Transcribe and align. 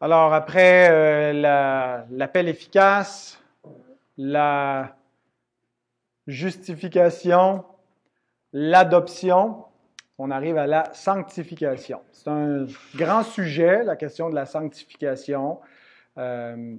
Alors, 0.00 0.34
après 0.34 0.88
euh, 0.90 2.04
l'appel 2.10 2.48
efficace, 2.48 3.40
la 4.16 4.96
justification, 6.26 7.64
l'adoption, 8.52 9.64
on 10.18 10.30
arrive 10.30 10.58
à 10.58 10.66
la 10.66 10.92
sanctification. 10.92 12.00
C'est 12.12 12.28
un 12.28 12.66
grand 12.94 13.22
sujet, 13.22 13.82
la 13.82 13.96
question 13.96 14.30
de 14.30 14.34
la 14.34 14.46
sanctification. 14.46 15.60
Euh, 16.18 16.76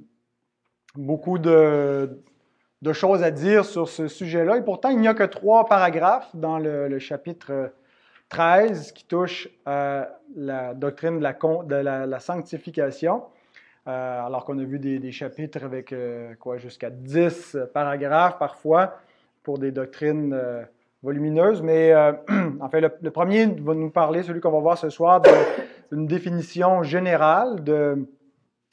beaucoup 0.96 1.38
de, 1.38 2.22
choses 2.94 3.24
à 3.24 3.32
dire 3.32 3.66
sur 3.66 3.90
ce 3.90 4.08
sujet-là. 4.08 4.58
Et 4.58 4.62
pourtant, 4.62 4.90
il 4.90 5.00
n'y 5.00 5.08
a 5.08 5.14
que 5.14 5.24
trois 5.24 5.66
paragraphes 5.66 6.34
dans 6.36 6.58
le, 6.60 7.00
chapitre 7.00 7.74
13 8.30 8.92
qui 8.92 9.06
touchent 9.06 9.50
à 9.66 10.10
la 10.36 10.74
doctrine 10.74 11.20
de 11.20 11.76
la, 11.76 12.20
sanctification. 12.20 13.24
Euh, 13.88 14.26
alors 14.26 14.46
qu'on 14.46 14.58
a 14.58 14.64
vu 14.64 14.80
des, 14.80 15.12
chapitres 15.12 15.64
avec 15.64 15.94
euh, 15.94 16.34
quoi 16.40 16.58
jusqu'à 16.58 16.90
10 16.90 17.58
paragraphes 17.74 18.40
parfois 18.40 19.00
pour 19.44 19.60
des 19.60 19.72
doctrines 19.72 20.36
volumineuses. 21.04 21.62
Mais 21.62 21.94
en 21.96 22.70
le, 22.74 22.92
le, 23.02 23.12
premier 23.12 23.46
va 23.46 23.76
nous 23.76 23.92
parler, 23.92 24.24
celui 24.24 24.42
qu'on 24.42 24.52
va 24.52 24.60
voir 24.60 24.78
ce 24.78 24.90
soir, 24.90 25.22
d'une 25.92 26.08
définition 26.08 26.82
générale 26.82 27.64
de 27.64 28.08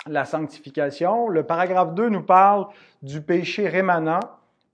la 0.07 0.25
sanctification. 0.25 1.29
Le 1.29 1.45
paragraphe 1.45 1.95
2 1.95 2.09
nous 2.09 2.23
parle 2.23 2.67
du 3.03 3.21
péché 3.21 3.69
rémanent 3.69 4.21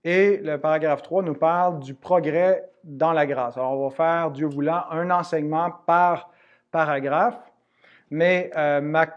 et 0.03 0.37
le 0.37 0.57
paragraphe 0.57 1.01
3 1.01 1.23
nous 1.23 1.33
parle 1.33 1.79
du 1.79 1.93
progrès 1.93 2.69
dans 2.83 3.11
la 3.11 3.25
grâce. 3.25 3.57
Alors, 3.57 3.73
on 3.73 3.89
va 3.89 3.95
faire, 3.95 4.31
Dieu 4.31 4.47
voulant, 4.47 4.83
un 4.91 5.09
enseignement 5.11 5.71
par 5.85 6.31
paragraphe. 6.71 7.39
Mais 8.09 8.51
euh, 8.55 8.81
ma, 8.81 9.07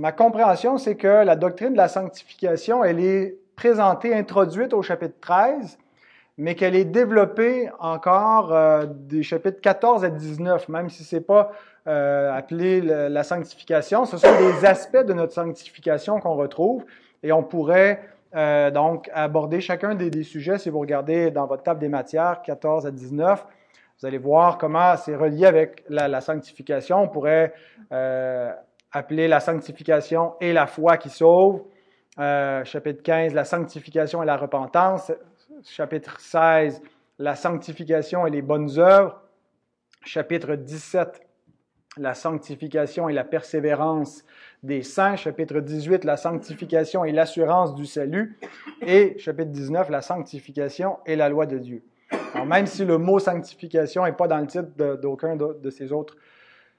ma 0.00 0.12
compréhension, 0.12 0.78
c'est 0.78 0.96
que 0.96 1.24
la 1.24 1.36
doctrine 1.36 1.72
de 1.72 1.76
la 1.76 1.88
sanctification, 1.88 2.82
elle 2.82 3.00
est 3.00 3.38
présentée, 3.54 4.14
introduite 4.14 4.72
au 4.72 4.82
chapitre 4.82 5.16
13, 5.20 5.78
mais 6.38 6.54
qu'elle 6.54 6.74
est 6.74 6.86
développée 6.86 7.68
encore 7.78 8.52
euh, 8.52 8.86
des 8.88 9.22
chapitres 9.22 9.60
14 9.60 10.04
à 10.04 10.08
19, 10.08 10.68
même 10.68 10.88
si 10.88 11.04
ce 11.04 11.16
n'est 11.16 11.22
pas 11.22 11.52
euh, 11.86 12.32
appelé 12.32 12.80
la 12.80 13.22
sanctification. 13.22 14.04
Ce 14.06 14.16
sont 14.16 14.38
des 14.38 14.64
aspects 14.64 15.04
de 15.04 15.12
notre 15.12 15.32
sanctification 15.32 16.18
qu'on 16.18 16.34
retrouve 16.34 16.84
et 17.22 17.32
on 17.32 17.42
pourrait 17.42 18.00
euh, 18.34 18.70
donc 18.70 19.10
aborder 19.12 19.60
chacun 19.60 19.94
des, 19.94 20.22
sujets. 20.22 20.58
Si 20.58 20.70
vous 20.70 20.80
regardez 20.80 21.30
dans 21.30 21.46
votre 21.46 21.62
table 21.62 21.80
des 21.80 21.88
matières 21.88 22.42
14 22.42 22.86
à 22.86 22.90
19, 22.90 23.46
vous 24.00 24.06
allez 24.06 24.18
voir 24.18 24.58
comment 24.58 24.96
c'est 24.96 25.16
relié 25.16 25.46
avec 25.46 25.84
la, 25.88 26.20
sanctification. 26.20 27.02
On 27.02 27.08
pourrait 27.08 27.52
appeler 28.90 29.28
la 29.28 29.40
sanctification 29.40 30.34
et 30.40 30.52
la 30.52 30.66
foi 30.66 30.96
qui 30.96 31.08
sauve. 31.10 31.62
chapitre 32.16 33.02
15, 33.02 33.34
la 33.34 33.44
sanctification 33.44 34.22
et 34.22 34.26
la 34.26 34.36
repentance 34.36 35.12
chapitre 35.64 36.18
16, 36.20 36.82
la 37.18 37.34
sanctification 37.34 38.26
et 38.26 38.30
les 38.30 38.42
bonnes 38.42 38.78
œuvres. 38.78 39.20
Chapitre 40.04 40.56
17, 40.56 41.20
la 41.96 42.14
sanctification 42.14 43.08
et 43.08 43.12
la 43.12 43.24
persévérance 43.24 44.24
des 44.62 44.82
saints. 44.82 45.16
Chapitre 45.16 45.60
18, 45.60 46.04
la 46.04 46.16
sanctification 46.16 47.04
et 47.04 47.12
l'assurance 47.12 47.74
du 47.74 47.86
salut. 47.86 48.38
Et 48.80 49.18
chapitre 49.18 49.50
19, 49.50 49.90
la 49.90 50.00
sanctification 50.00 50.98
et 51.06 51.16
la 51.16 51.28
loi 51.28 51.46
de 51.46 51.58
Dieu. 51.58 51.82
Alors, 52.34 52.46
même 52.46 52.66
si 52.66 52.84
le 52.84 52.98
mot 52.98 53.18
sanctification 53.18 54.04
n'est 54.04 54.12
pas 54.12 54.28
dans 54.28 54.38
le 54.38 54.46
titre 54.46 54.96
d'aucun 54.96 55.36
de, 55.36 55.70
ces 55.70 55.92
autres 55.92 56.16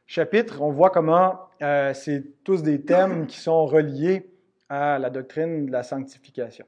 chapitres, 0.06 0.62
on 0.62 0.72
voit 0.72 0.90
comment 0.90 1.40
euh, 1.62 1.94
c'est 1.94 2.44
tous 2.44 2.64
des 2.64 2.82
thèmes 2.82 3.28
qui 3.28 3.40
sont 3.40 3.66
reliés 3.66 4.30
à 4.70 4.98
la 5.00 5.10
doctrine 5.10 5.68
de 5.68 5.72
la 5.72 5.84
sanctification. 5.84 6.66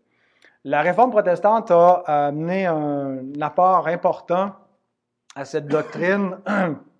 La 0.63 0.81
réforme 0.81 1.11
protestante 1.11 1.69
a 1.69 2.27
amené 2.27 2.65
un 2.65 3.19
apport 3.41 3.87
important 3.87 4.53
à 5.35 5.45
cette 5.45 5.67
doctrine, 5.67 6.37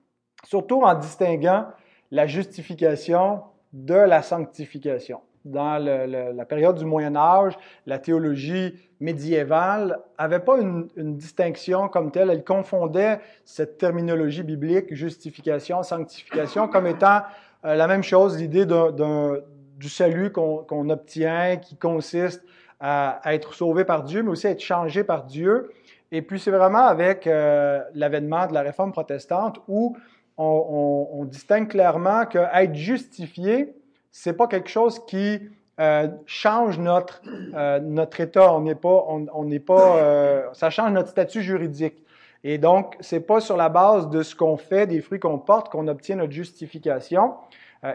surtout 0.46 0.82
en 0.84 0.94
distinguant 0.96 1.68
la 2.12 2.28
justification 2.28 3.42
de 3.74 3.96
la 3.96 4.22
sanctification. 4.22 5.20
Dans 5.44 5.78
la 5.78 6.46
période 6.46 6.78
du 6.78 6.86
Moyen 6.86 7.16
Âge, 7.16 7.56
la 7.86 8.00
théologie 8.00 8.74
médiévale 9.00 10.00
n'avait 10.18 10.40
pas 10.40 10.58
une, 10.60 10.88
distinction 11.18 11.88
comme 11.88 12.12
telle. 12.12 12.32
Elle 12.32 12.44
confondait 12.44 13.20
cette 13.44 13.78
terminologie 13.78 14.42
biblique, 14.42 14.94
justification, 14.94 15.84
sanctification, 15.84 16.68
comme 16.68 16.88
étant 16.88 17.22
euh, 17.66 17.76
la 17.76 17.88
même 17.88 18.04
chose, 18.04 18.40
l'idée 18.40 18.66
du 18.66 19.90
salut 19.90 20.32
qu'on 20.32 20.90
obtient, 20.90 21.58
qui 21.58 21.76
consiste 21.76 22.44
à, 22.80 23.20
être 23.26 23.54
sauvé 23.54 23.86
par 23.86 24.04
Dieu, 24.04 24.24
mais 24.24 24.32
aussi 24.32 24.48
à 24.48 24.52
être 24.52 24.62
changé 24.62 25.04
par 25.04 25.26
Dieu. 25.26 25.70
Et 26.12 26.22
puis 26.22 26.40
c'est 26.40 26.52
vraiment 26.52 26.86
avec 26.86 27.28
euh, 27.28 27.82
l'avènement 27.94 28.48
de 28.48 28.54
la 28.54 28.62
réforme 28.62 28.92
protestante 28.92 29.60
où 29.68 29.98
on, 30.38 31.26
distingue 31.26 31.70
clairement 31.70 32.26
qu'être 32.26 32.76
justifié, 32.76 33.74
c'est 34.12 34.34
pas 34.34 34.48
quelque 34.48 34.70
chose 34.70 35.04
qui 35.06 35.40
euh, 35.80 36.08
change 36.26 36.78
notre, 36.80 37.22
euh, 37.56 37.80
notre 37.80 38.22
état. 38.22 38.54
On 38.54 38.62
n'est 38.62 38.76
pas, 38.76 39.06
on, 39.08 39.44
n'est 39.44 39.60
pas, 39.60 40.52
ça 40.54 40.70
change 40.70 40.92
notre 40.92 41.10
statut 41.10 41.42
juridique. 41.42 42.04
Et 42.44 42.58
donc, 42.58 42.96
c'est 43.00 43.22
pas 43.22 43.40
sur 43.40 43.58
la 43.58 43.70
base 43.70 44.10
de 44.10 44.22
ce 44.22 44.36
qu'on 44.36 44.58
fait, 44.58 44.86
des 44.86 45.02
fruits 45.02 45.20
qu'on 45.20 45.40
porte, 45.40 45.70
qu'on 45.72 45.88
obtient 45.88 46.18
notre 46.18 46.34
justification. 46.34 47.34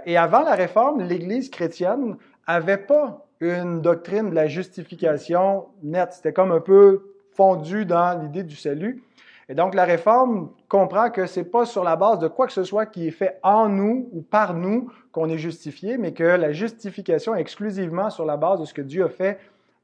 et 0.06 0.17
avant 0.17 0.43
la 0.43 0.55
réforme, 0.55 1.03
l'Église 1.03 1.50
chrétienne 1.50 2.17
avait 2.47 2.79
pas 2.79 3.27
une 3.41 3.81
doctrine 3.81 4.31
de 4.31 4.34
la 4.34 4.47
justification 4.47 5.67
nette. 5.83 6.12
C'était 6.12 6.33
comme 6.33 6.53
un 6.53 6.61
peu 6.61 7.15
fondu 7.33 7.87
dans 7.87 8.21
l'idée 8.21 8.43
du 8.43 8.56
salut. 8.56 9.03
Et 9.50 9.55
donc, 9.55 9.75
la 9.75 9.84
réforme 9.84 10.53
comprend 10.69 11.11
que 11.11 11.27
c'est 11.27 11.44
pas 11.44 11.66
sur 11.66 11.83
la 11.83 11.97
base 11.97 12.21
de 12.21 12.28
quoi 12.28 12.47
que 12.47 12.53
ce 12.53 12.62
soit 12.62 12.87
qui 12.87 13.09
est 13.09 13.11
fait 13.11 13.41
en 13.43 13.69
nous 13.69 14.09
ou 14.12 14.22
par 14.22 14.55
nous 14.55 14.93
qu'on 15.11 15.28
est 15.28 15.38
justifié, 15.38 15.99
mais 15.99 16.12
que 16.12 16.22
la 16.22 16.53
justification 16.53 17.34
est 17.34 17.41
exclusivement 17.41 18.11
sur 18.11 18.25
la 18.25 18.37
base 18.37 18.61
de 18.61 18.65
ce 18.65 18.72
que 18.72 18.81
Dieu 18.81 19.06
a 19.06 19.09
fait 19.09 19.41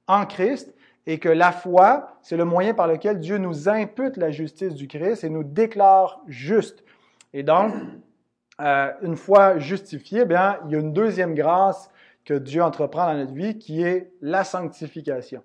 en 0.06 0.25
Christ 0.25 0.72
et 1.09 1.19
que 1.19 1.28
la 1.28 1.50
foi, 1.50 2.16
c'est 2.22 2.37
le 2.37 2.44
moyen 2.44 2.75
par 2.75 2.87
lequel 2.87 3.19
Dieu 3.19 3.38
nous 3.38 3.69
impute 3.69 4.16
la 4.16 4.31
justice 4.31 4.75
du 4.75 4.87
Christ 4.87 5.25
et 5.25 5.31
nous 5.31 5.43
déclare 5.43 6.21
juste. 6.28 6.84
Et 7.33 7.43
donc, 7.43 7.75
euh, 8.60 8.93
une 9.03 9.16
fois 9.16 9.59
justifié, 9.59 10.27
bien, 10.27 10.60
il 10.66 10.75
y 10.75 10.77
a 10.77 10.78
une 10.78 10.93
deuxième 10.93 11.34
grâce 11.34 11.91
que 12.25 12.34
Dieu 12.34 12.62
entreprend 12.62 13.06
dans 13.06 13.19
notre 13.19 13.34
vie, 13.34 13.59
qui 13.59 13.83
est 13.83 14.12
la 14.21 14.44
sanctification. 14.44 15.43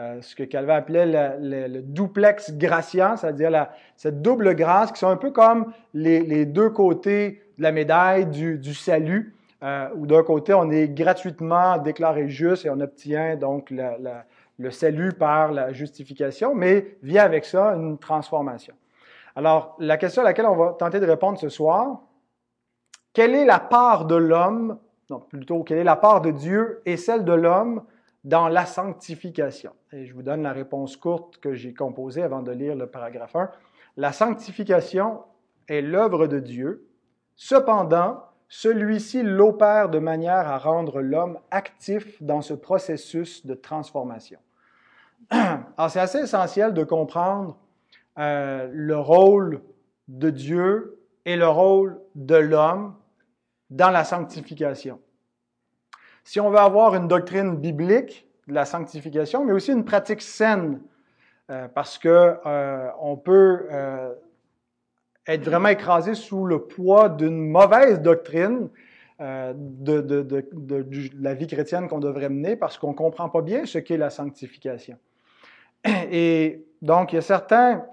Euh, 0.00 0.22
ce 0.22 0.34
que 0.34 0.42
Calvin 0.44 0.76
appelait 0.76 1.38
le, 1.38 1.82
duplex 1.82 2.52
gratian, 2.52 3.16
c'est-à-dire 3.18 3.68
cette 3.96 4.22
double 4.22 4.54
grâce, 4.54 4.90
qui 4.90 4.98
sont 4.98 5.08
un 5.08 5.16
peu 5.16 5.30
comme 5.30 5.72
les, 5.92 6.46
deux 6.46 6.70
côtés 6.70 7.42
de 7.58 7.62
la 7.62 7.72
médaille 7.72 8.26
du, 8.26 8.74
salut, 8.74 9.34
euh, 9.62 9.88
où 9.94 10.06
d'un 10.06 10.22
côté, 10.22 10.54
on 10.54 10.70
est 10.70 10.88
gratuitement 10.88 11.76
déclaré 11.76 12.28
juste 12.28 12.64
et 12.64 12.70
on 12.70 12.80
obtient 12.80 13.36
donc 13.36 13.70
le 13.70 14.70
salut 14.70 15.12
par 15.12 15.52
la 15.52 15.72
justification, 15.72 16.54
mais 16.54 16.96
vient 17.02 17.24
avec 17.24 17.44
ça 17.44 17.74
une 17.74 17.98
transformation. 17.98 18.74
Alors, 19.36 19.76
la 19.78 19.98
question 19.98 20.22
à 20.22 20.24
laquelle 20.24 20.46
on 20.46 20.56
va 20.56 20.74
tenter 20.78 21.00
de 21.00 21.06
répondre 21.06 21.38
ce 21.38 21.50
soir, 21.50 22.00
quelle 23.12 23.34
est 23.34 23.44
la 23.44 23.60
part 23.60 24.06
de 24.06 24.16
l'homme 24.16 24.78
plutôt, 25.28 25.62
quelle 25.62 25.78
est 25.78 25.84
la 25.84 25.96
part 25.96 26.22
de 26.22 26.30
Dieu 26.30 26.80
et 26.86 26.96
celle 26.96 27.24
de 27.24 27.34
l'homme 27.34 27.82
dans 28.24 28.48
la 28.48 28.66
sanctification? 28.66 29.72
Et 29.92 30.06
je 30.06 30.14
vous 30.14 30.22
donne 30.22 30.42
la 30.42 30.52
réponse 30.52 30.96
courte 30.96 31.38
que 31.38 31.54
j'ai 31.54 31.74
composée 31.74 32.22
avant 32.22 32.42
de 32.42 32.52
lire 32.52 32.74
le 32.74 32.86
paragraphe 32.86 33.36
1. 33.36 33.50
La 33.96 34.12
sanctification 34.12 35.22
est 35.68 35.82
l'œuvre 35.82 36.26
de 36.26 36.38
Dieu. 36.38 36.86
Cependant, 37.36 38.24
celui-ci 38.48 39.22
l'opère 39.22 39.88
de 39.88 39.98
manière 39.98 40.48
à 40.48 40.58
rendre 40.58 41.00
l'homme 41.00 41.38
actif 41.50 42.22
dans 42.22 42.42
ce 42.42 42.54
processus 42.54 43.46
de 43.46 43.54
transformation. 43.54 44.38
Alors, 45.30 45.88
c'est 45.90 46.00
assez 46.00 46.18
essentiel 46.18 46.74
de 46.74 46.84
comprendre 46.84 47.56
euh, 48.18 48.68
le 48.72 48.98
rôle 48.98 49.62
de 50.08 50.30
Dieu 50.30 50.98
et 51.24 51.36
le 51.36 51.48
rôle 51.48 51.98
de 52.14 52.36
l'homme 52.36 52.94
dans 53.70 53.90
la 53.90 54.04
sanctification. 54.04 55.00
Si 56.24 56.40
on 56.40 56.50
veut 56.50 56.58
avoir 56.58 56.94
une 56.94 57.08
doctrine 57.08 57.56
biblique 57.56 58.26
de 58.48 58.54
la 58.54 58.64
sanctification, 58.64 59.44
mais 59.44 59.52
aussi 59.52 59.72
une 59.72 59.84
pratique 59.84 60.22
saine, 60.22 60.80
euh, 61.50 61.68
parce 61.68 61.98
que 61.98 62.36
euh, 62.46 62.88
on 63.00 63.16
peut 63.16 63.66
euh, 63.70 64.12
être 65.26 65.44
vraiment 65.44 65.68
écrasé 65.68 66.14
sous 66.14 66.46
le 66.46 66.60
poids 66.60 67.08
d'une 67.08 67.50
mauvaise 67.50 68.00
doctrine 68.00 68.68
de, 69.20 70.00
de, 70.00 70.44
la 71.20 71.34
vie 71.34 71.46
chrétienne 71.46 71.86
qu'on 71.86 72.00
devrait 72.00 72.28
mener, 72.28 72.56
parce 72.56 72.76
qu'on 72.76 72.90
ne 72.90 72.96
comprend 72.96 73.28
pas 73.28 73.40
bien 73.40 73.66
ce 73.66 73.78
qu'est 73.78 73.96
la 73.96 74.10
sanctification. 74.10 74.96
Et 76.10 76.64
donc, 76.80 77.12
il 77.12 77.16
y 77.16 77.18
a 77.18 77.22
certains 77.22 77.84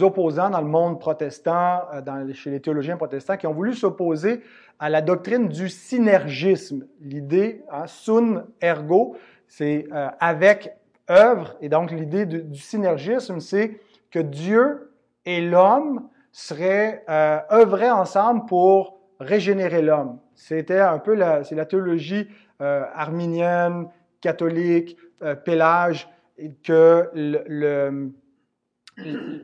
opposants 0.00 0.50
dans 0.50 0.60
le 0.60 0.66
monde 0.66 1.00
protestant, 1.00 1.82
dans, 2.04 2.32
chez 2.32 2.50
les 2.50 2.60
théologiens 2.60 2.96
protestants, 2.96 3.36
qui 3.36 3.46
ont 3.46 3.52
voulu 3.52 3.74
s'opposer 3.74 4.42
à 4.78 4.88
la 4.88 5.02
doctrine 5.02 5.48
du 5.48 5.68
synergisme. 5.68 6.86
L'idée, 7.00 7.62
hein, 7.70 7.86
sun 7.86 8.44
ergo, 8.62 9.16
c'est 9.46 9.86
avec 10.20 10.72
œuvre, 11.10 11.56
et 11.60 11.68
donc 11.68 11.90
l'idée 11.90 12.24
du 12.24 12.60
synergisme, 12.60 13.40
c'est 13.40 13.80
que 14.10 14.20
Dieu 14.20 14.92
et 15.26 15.40
l'homme 15.40 16.08
seraient 16.32 17.04
œuvraient 17.08 17.90
ensemble 17.90 18.46
pour 18.46 19.00
régénérer 19.20 19.82
l'homme. 19.82 20.18
C'était 20.34 20.80
un 20.80 20.98
peu 20.98 21.14
la, 21.14 21.44
c'est 21.44 21.54
la 21.54 21.66
théologie 21.66 22.28
euh, 22.62 22.84
arminienne, 22.94 23.88
catholique, 24.20 24.96
euh, 25.22 25.34
pélage, 25.34 26.08
que 26.64 27.10
le, 27.12 28.10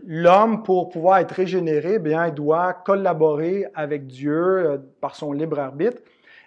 l'homme, 0.06 0.62
pour 0.62 0.88
pouvoir 0.88 1.18
être 1.18 1.32
régénéré, 1.32 1.98
bien, 1.98 2.26
il 2.28 2.34
doit 2.34 2.72
collaborer 2.72 3.66
avec 3.74 4.06
Dieu 4.06 4.34
euh, 4.34 4.78
par 5.00 5.14
son 5.14 5.32
libre 5.32 5.58
arbitre. 5.58 6.02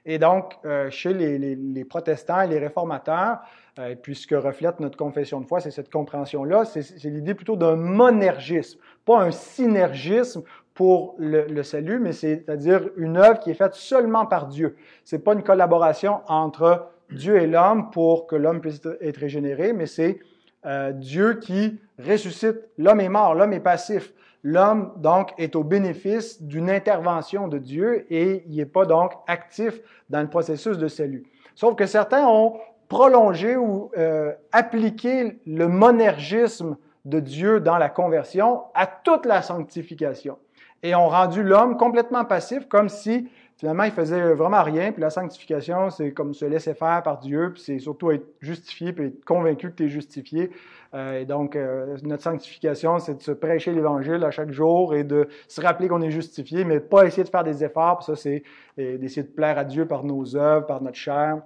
Et 0.05 0.17
donc, 0.17 0.53
euh, 0.65 0.89
chez 0.89 1.13
les, 1.13 1.85
protestants 1.85 2.41
et 2.41 2.47
les 2.47 2.59
réformateurs, 2.59 3.39
euh, 3.79 3.95
reflète 4.31 4.79
notre 4.79 4.97
confession 4.97 5.41
de 5.41 5.45
foi, 5.45 5.59
c'est 5.59 5.71
cette 5.71 5.91
compréhension-là, 5.91 6.65
c'est, 6.65 6.81
c'est 6.81 7.09
l'idée 7.09 7.33
plutôt 7.33 7.55
d'un 7.55 7.75
monergisme, 7.75 8.79
pas 9.05 9.21
un 9.21 9.31
synergisme 9.31 10.43
pour 10.73 11.15
le, 11.17 11.45
le 11.47 11.63
salut, 11.63 11.99
mais 11.99 12.13
c'est-à-dire 12.13 12.89
une 12.97 13.17
œuvre 13.17 13.39
qui 13.39 13.51
est 13.51 13.55
faite 13.55 13.75
seulement 13.75 14.25
par 14.25 14.47
Dieu. 14.47 14.77
C'est 15.03 15.19
pas 15.19 15.33
une 15.33 15.43
collaboration 15.43 16.21
entre 16.27 16.87
Dieu 17.11 17.37
et 17.37 17.47
l'homme 17.47 17.91
pour 17.91 18.27
que 18.27 18.35
l'homme 18.35 18.61
puisse 18.61 18.81
être 19.01 19.17
régénéré, 19.17 19.73
mais 19.73 19.85
c'est 19.85 20.19
euh, 20.65 20.91
Dieu 20.91 21.35
qui 21.35 21.79
ressuscite. 21.97 22.57
L'homme 22.77 23.01
est 23.01 23.09
mort, 23.09 23.35
l'homme 23.35 23.53
est 23.53 23.59
passif. 23.59 24.13
L'homme, 24.43 24.93
donc, 24.97 25.33
est 25.37 25.55
au 25.55 25.63
bénéfice 25.63 26.41
d'une 26.41 26.69
intervention 26.69 27.49
de 27.49 27.57
Dieu 27.57 28.05
et 28.09 28.43
il 28.47 28.55
n'est 28.55 28.65
pas 28.65 28.85
donc 28.85 29.11
actif 29.27 29.81
dans 30.09 30.21
le 30.21 30.29
processus 30.29 30.77
de 30.77 30.87
salut. 30.87 31.25
Sauf 31.55 31.75
que 31.75 31.85
certains 31.85 32.25
ont 32.25 32.57
prolongé 32.87 33.57
ou 33.57 33.91
euh, 33.97 34.31
appliqué 34.53 35.39
le 35.45 35.67
monergisme 35.67 36.77
de 37.03 37.19
Dieu 37.19 37.59
dans 37.59 37.77
la 37.77 37.89
conversion 37.89 38.63
à 38.73 38.87
toute 38.87 39.25
la 39.25 39.41
sanctification 39.41 40.37
et 40.83 40.95
ont 40.95 41.09
rendu 41.09 41.43
l'homme 41.43 41.77
complètement 41.77 42.23
passif, 42.23 42.67
comme 42.67 42.87
si 42.87 43.29
finalement 43.59 43.83
il 43.83 43.91
faisait 43.91 44.33
vraiment 44.33 44.63
rien. 44.63 44.91
Puis 44.91 45.01
la 45.01 45.09
sanctification, 45.09 45.89
c'est 45.89 46.13
comme 46.13 46.33
se 46.33 46.45
laisser 46.45 46.73
faire 46.73 47.03
par 47.03 47.19
Dieu, 47.19 47.51
puis 47.53 47.61
c'est 47.61 47.79
surtout 47.79 48.11
être 48.11 48.25
justifié, 48.39 48.93
puis 48.93 49.07
être 49.07 49.25
convaincu 49.25 49.69
que 49.69 49.75
tu 49.75 49.85
es 49.85 49.89
justifié. 49.89 50.51
Euh, 50.93 51.19
et 51.19 51.25
donc, 51.25 51.55
euh, 51.55 51.97
notre 52.03 52.23
sanctification, 52.23 52.97
c'est 52.99 53.15
de 53.15 53.21
se 53.21 53.31
prêcher 53.31 53.73
l'Évangile 53.73 54.23
à 54.23 54.31
chaque 54.31 54.51
jour 54.51 54.95
et 54.95 55.03
de 55.03 55.27
se 55.47 55.61
rappeler 55.61 55.89
qu'on 55.89 56.01
est 56.01 56.09
justifié, 56.09 56.63
mais 56.63 56.79
pas 56.79 57.05
essayer 57.05 57.23
de 57.23 57.29
faire 57.29 57.43
des 57.43 57.63
efforts. 57.63 57.99
Puis 57.99 58.05
ça, 58.05 58.15
c'est 58.15 58.43
d'essayer 58.77 59.23
de 59.23 59.31
plaire 59.31 59.57
à 59.57 59.65
Dieu 59.65 59.85
par 59.85 60.03
nos 60.03 60.35
œuvres, 60.37 60.65
par 60.65 60.81
notre 60.81 60.97
chair. 60.97 61.41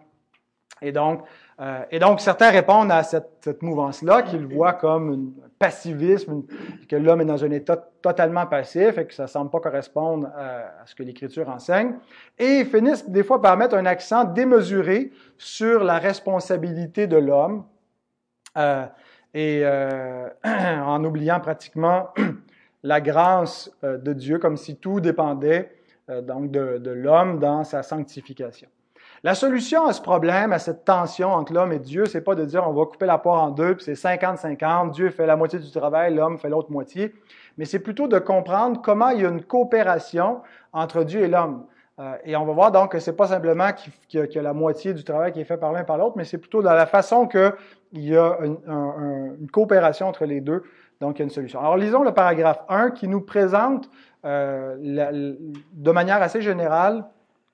Et 0.83 0.92
donc, 0.92 1.24
euh, 1.59 1.83
et 1.91 2.00
donc, 2.00 2.19
certains 2.19 2.50
répondent 2.50 2.91
à 2.91 3.03
cette, 3.03 3.61
mouvance-là, 3.61 4.23
qu'ils 4.23 4.45
voient 4.45 4.73
comme 4.73 5.33
un 5.44 5.50
passivisme, 5.59 6.44
que 6.89 6.95
l'homme 6.95 7.21
est 7.21 7.25
dans 7.25 7.44
un 7.44 7.51
état 7.51 7.77
totalement 8.01 8.45
passif 8.47 8.97
et 8.97 9.05
que 9.05 9.13
ça 9.13 9.23
ne 9.23 9.27
semble 9.27 9.51
pas 9.51 9.59
correspondre 9.59 10.27
à, 10.35 10.85
ce 10.85 10.95
que 10.95 11.03
l'Écriture 11.03 11.50
enseigne. 11.50 11.94
Et 12.39 12.59
ils 12.59 12.65
finissent 12.65 13.07
des 13.07 13.23
fois 13.23 13.41
par 13.41 13.55
mettre 13.55 13.75
un 13.75 13.85
accent 13.85 14.23
démesuré 14.23 15.11
sur 15.38 15.83
la 15.83 16.00
responsabilité 16.00 17.05
de 17.07 17.17
l'homme, 17.17 17.65
euh, 18.57 18.85
et 19.33 19.61
euh, 19.63 20.29
en 20.44 21.03
oubliant 21.03 21.39
pratiquement 21.39 22.09
la 22.83 23.01
grâce 23.01 23.71
euh, 23.83 23.97
de 23.97 24.13
Dieu, 24.13 24.39
comme 24.39 24.57
si 24.57 24.77
tout 24.77 24.99
dépendait 24.99 25.71
euh, 26.09 26.21
donc 26.21 26.51
de 26.51 26.91
l'homme 26.91 27.39
dans 27.39 27.63
sa 27.63 27.83
sanctification. 27.83 28.69
La 29.25 29.35
solution 29.35 29.85
à 29.85 29.93
ce 29.93 30.01
problème, 30.01 30.51
à 30.51 30.59
cette 30.59 30.83
tension 30.83 31.29
entre 31.29 31.53
l'homme 31.53 31.71
et 31.71 31.79
Dieu, 31.79 32.05
c'est 32.07 32.19
pas 32.19 32.35
de 32.35 32.43
dire 32.43 32.67
on 32.67 32.73
va 32.73 32.85
couper 32.85 33.05
la 33.05 33.17
poire 33.17 33.41
en 33.41 33.51
deux, 33.51 33.75
puis 33.75 33.85
c'est 33.85 33.93
50-50, 33.93 34.91
Dieu 34.91 35.11
fait 35.11 35.25
la 35.25 35.37
moitié 35.37 35.59
du 35.59 35.71
travail, 35.71 36.13
l'homme 36.13 36.37
fait 36.37 36.49
l'autre 36.49 36.69
moitié, 36.69 37.13
mais 37.57 37.63
c'est 37.63 37.79
plutôt 37.79 38.09
de 38.09 38.19
comprendre 38.19 38.81
comment 38.81 39.09
il 39.09 39.21
y 39.21 39.25
a 39.25 39.29
une 39.29 39.41
coopération 39.41 40.41
entre 40.73 41.05
Dieu 41.05 41.21
et 41.21 41.29
l'homme. 41.29 41.65
Euh, 41.99 42.17
et 42.25 42.35
on 42.35 42.43
va 42.43 42.51
voir 42.51 42.71
donc 42.73 42.91
que 42.91 42.99
c'est 42.99 43.15
pas 43.15 43.27
simplement 43.27 43.69
qu'il 44.09 44.27
y, 44.29 44.37
a 44.37 44.41
la 44.41 44.51
moitié 44.51 44.93
du 44.93 45.05
travail 45.05 45.31
qui 45.31 45.39
est 45.39 45.45
fait 45.45 45.57
par 45.57 45.71
l'un 45.71 45.83
et 45.83 45.85
par 45.85 45.97
l'autre, 45.97 46.17
mais 46.17 46.25
c'est 46.25 46.37
plutôt 46.37 46.61
dans 46.61 46.73
la 46.73 46.85
façon 46.85 47.25
qu'il 47.25 47.53
y 47.93 48.17
a 48.17 48.39
une, 48.41 49.47
coopération 49.53 50.09
entre 50.09 50.25
les 50.25 50.41
deux, 50.41 50.63
donc 50.99 51.17
il 51.17 51.19
y 51.19 51.21
a 51.21 51.25
une 51.25 51.29
solution. 51.29 51.61
Alors 51.61 51.77
lisons 51.77 52.03
le 52.03 52.13
paragraphe 52.13 52.59
1 52.67 52.91
qui 52.91 53.07
nous 53.07 53.21
présente 53.21 53.89
euh, 54.25 54.75
de 55.71 55.91
manière 55.91 56.21
assez 56.21 56.41
générale 56.41 57.05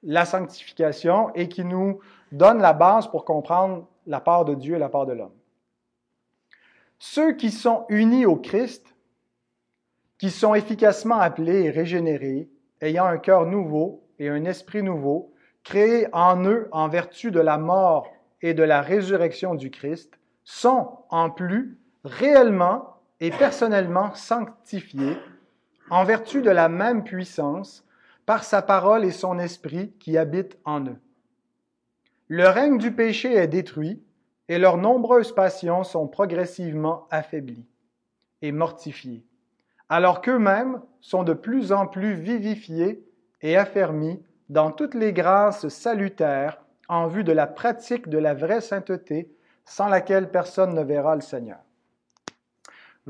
la 0.03 0.25
sanctification 0.25 1.33
et 1.35 1.49
qui 1.49 1.63
nous 1.63 1.99
donne 2.31 2.59
la 2.59 2.73
base 2.73 3.07
pour 3.07 3.25
comprendre 3.25 3.87
la 4.05 4.19
part 4.19 4.45
de 4.45 4.55
Dieu 4.55 4.75
et 4.75 4.79
la 4.79 4.89
part 4.89 5.05
de 5.05 5.13
l'homme. 5.13 5.33
Ceux 6.99 7.33
qui 7.33 7.51
sont 7.51 7.85
unis 7.89 8.25
au 8.25 8.35
Christ, 8.35 8.95
qui 10.17 10.29
sont 10.29 10.53
efficacement 10.53 11.19
appelés 11.19 11.63
et 11.63 11.69
régénérés, 11.69 12.49
ayant 12.81 13.05
un 13.05 13.17
cœur 13.17 13.45
nouveau 13.45 14.03
et 14.19 14.29
un 14.29 14.43
esprit 14.45 14.83
nouveau, 14.83 15.33
créés 15.63 16.07
en 16.13 16.43
eux 16.45 16.67
en 16.71 16.87
vertu 16.87 17.31
de 17.31 17.39
la 17.39 17.57
mort 17.57 18.11
et 18.41 18.53
de 18.53 18.63
la 18.63 18.81
résurrection 18.81 19.55
du 19.55 19.71
Christ, 19.71 20.19
sont 20.43 20.99
en 21.09 21.29
plus 21.29 21.77
réellement 22.03 22.95
et 23.19 23.31
personnellement 23.31 24.13
sanctifiés 24.15 25.17
en 25.89 26.03
vertu 26.03 26.41
de 26.41 26.49
la 26.49 26.69
même 26.69 27.03
puissance 27.03 27.85
par 28.29 28.43
sa 28.43 28.61
parole 28.61 29.05
et 29.05 29.11
son 29.11 29.39
esprit 29.39 29.91
qui 29.99 30.15
habitent 30.15 30.59
en 30.63 30.85
eux. 30.85 30.99
Le 32.27 32.47
règne 32.47 32.77
du 32.77 32.91
péché 32.91 33.33
est 33.33 33.47
détruit 33.47 34.03
et 34.49 34.59
leurs 34.59 34.77
nombreuses 34.77 35.33
passions 35.33 35.83
sont 35.83 36.07
progressivement 36.07 37.07
affaiblies 37.09 37.65
et 38.43 38.51
mortifiées, 38.51 39.25
alors 39.89 40.21
qu'eux-mêmes 40.21 40.79
sont 41.01 41.23
de 41.23 41.33
plus 41.33 41.71
en 41.71 41.87
plus 41.87 42.13
vivifiés 42.13 43.03
et 43.41 43.57
affermis 43.57 44.21
dans 44.49 44.69
toutes 44.69 44.93
les 44.93 45.11
grâces 45.11 45.67
salutaires 45.67 46.61
en 46.87 47.07
vue 47.07 47.23
de 47.23 47.31
la 47.31 47.47
pratique 47.47 48.09
de 48.09 48.19
la 48.19 48.35
vraie 48.35 48.61
sainteté 48.61 49.33
sans 49.65 49.87
laquelle 49.87 50.29
personne 50.29 50.75
ne 50.75 50.83
verra 50.83 51.15
le 51.15 51.21
Seigneur 51.21 51.57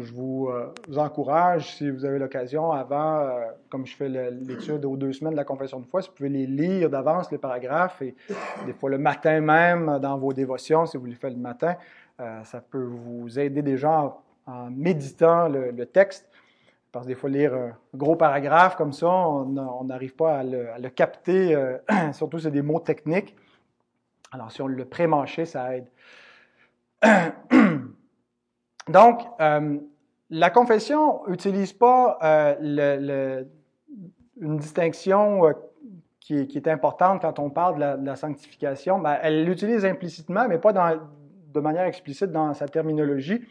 je 0.02 0.14
vous, 0.14 0.50
euh, 0.50 0.74
encourage, 0.98 1.76
si 1.76 1.90
vous 1.90 2.06
avez 2.06 2.20
l'occasion, 2.20 2.72
avant, 2.72 3.20
euh, 3.20 3.46
comme 3.70 3.86
je 3.86 3.96
fais 3.96 4.10
l'étude 4.10 4.86
aux 4.86 4.98
deux 4.98 5.14
semaines 5.14 5.34
de 5.34 5.38
la 5.38 5.44
confession 5.44 5.80
de 5.80 5.86
foi, 5.86 6.02
si 6.02 6.10
vous 6.10 6.16
pouvez 6.16 6.30
les 6.30 6.48
lire 6.48 6.90
d'avance, 6.90 7.32
les 7.32 7.38
paragraphes, 7.38 8.02
et 8.02 8.16
des 8.66 8.74
fois 8.74 8.90
le 8.90 8.98
matin 8.98 9.42
même, 9.42 10.00
dans 10.00 10.18
vos 10.18 10.34
dévotions, 10.34 10.86
si 10.86 10.98
vous 10.98 11.06
les 11.06 11.16
faites 11.16 11.34
le 11.34 11.40
matin, 11.40 11.76
euh, 12.20 12.44
ça 12.44 12.62
peut 12.62 12.84
vous 12.84 13.40
aider 13.40 13.62
déjà 13.62 14.16
en, 14.46 14.70
méditant 14.72 15.48
le, 15.48 15.86
texte. 15.86 16.28
Parce 16.92 17.06
que 17.06 17.10
des 17.10 17.16
fois, 17.16 17.30
lire 17.30 17.54
un 17.54 17.74
gros 17.94 18.16
paragraphe 18.16 18.76
comme 18.76 18.94
ça, 18.94 19.08
on 19.08 19.84
n'arrive 19.84 20.16
pas 20.16 20.40
à 20.40 20.44
le, 20.44 20.90
capter, 20.90 21.56
surtout 22.14 22.40
c'est 22.40 22.50
des 22.50 22.64
mots 22.64 22.80
techniques. 22.80 23.36
Alors, 24.32 24.52
si 24.52 24.62
on 24.62 24.68
le 24.68 24.86
pré-mâché, 24.86 25.46
ça 25.46 25.78
aide. 25.78 25.88
Donc, 28.90 29.22
la 30.30 30.50
confession 30.50 31.22
n'utilise 31.28 31.74
pas 31.74 32.18
euh, 32.24 33.44
une 34.40 34.58
distinction 34.58 35.46
euh, 35.46 35.54
qui, 36.20 36.36
est, 36.36 36.68
importante 36.68 37.22
quand 37.22 37.40
on 37.40 37.50
parle 37.50 38.00
de 38.00 38.06
la, 38.06 38.16
sanctification. 38.16 39.00
Ben, 39.00 39.18
elle 39.22 39.46
l'utilise 39.46 39.84
implicitement, 39.86 40.48
mais 40.48 40.60
pas 40.60 40.72
de 40.72 41.60
manière 41.60 41.86
explicite 41.86 42.32
dans 42.32 42.54
sa 42.54 42.68
terminologie. 42.68 43.42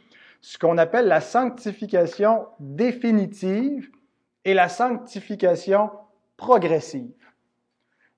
Ce 0.41 0.57
qu'on 0.57 0.79
appelle 0.79 1.09
la 1.09 1.21
sanctification 1.21 2.47
définitive 2.61 3.91
et 4.45 4.55
la 4.55 4.69
sanctification 4.69 5.91
progressive. 6.37 7.11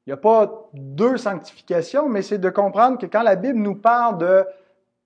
Il 0.07 0.11
n'y 0.11 0.13
a 0.13 0.19
pas 0.19 0.69
deux 0.75 1.17
sanctifications, 1.17 2.09
mais 2.09 2.21
c'est 2.21 2.39
de 2.39 2.51
comprendre 2.51 2.99
que 2.99 3.07
quand 3.07 3.23
la 3.23 3.37
Bible 3.37 3.59
nous 3.59 3.77
parle 3.77 4.19
de 4.19 4.45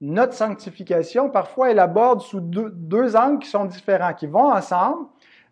notre 0.05 0.35
sanctification, 0.35 1.31
parfois, 1.31 1.71
elle 1.71 1.79
aborde 1.79 2.21
sous 2.21 2.41
deux, 2.41 3.17
angles 3.17 3.39
qui 3.39 3.49
sont 3.49 3.65
différents, 3.65 4.13
qui 4.13 4.27
vont 4.27 4.53
ensemble, 4.53 5.07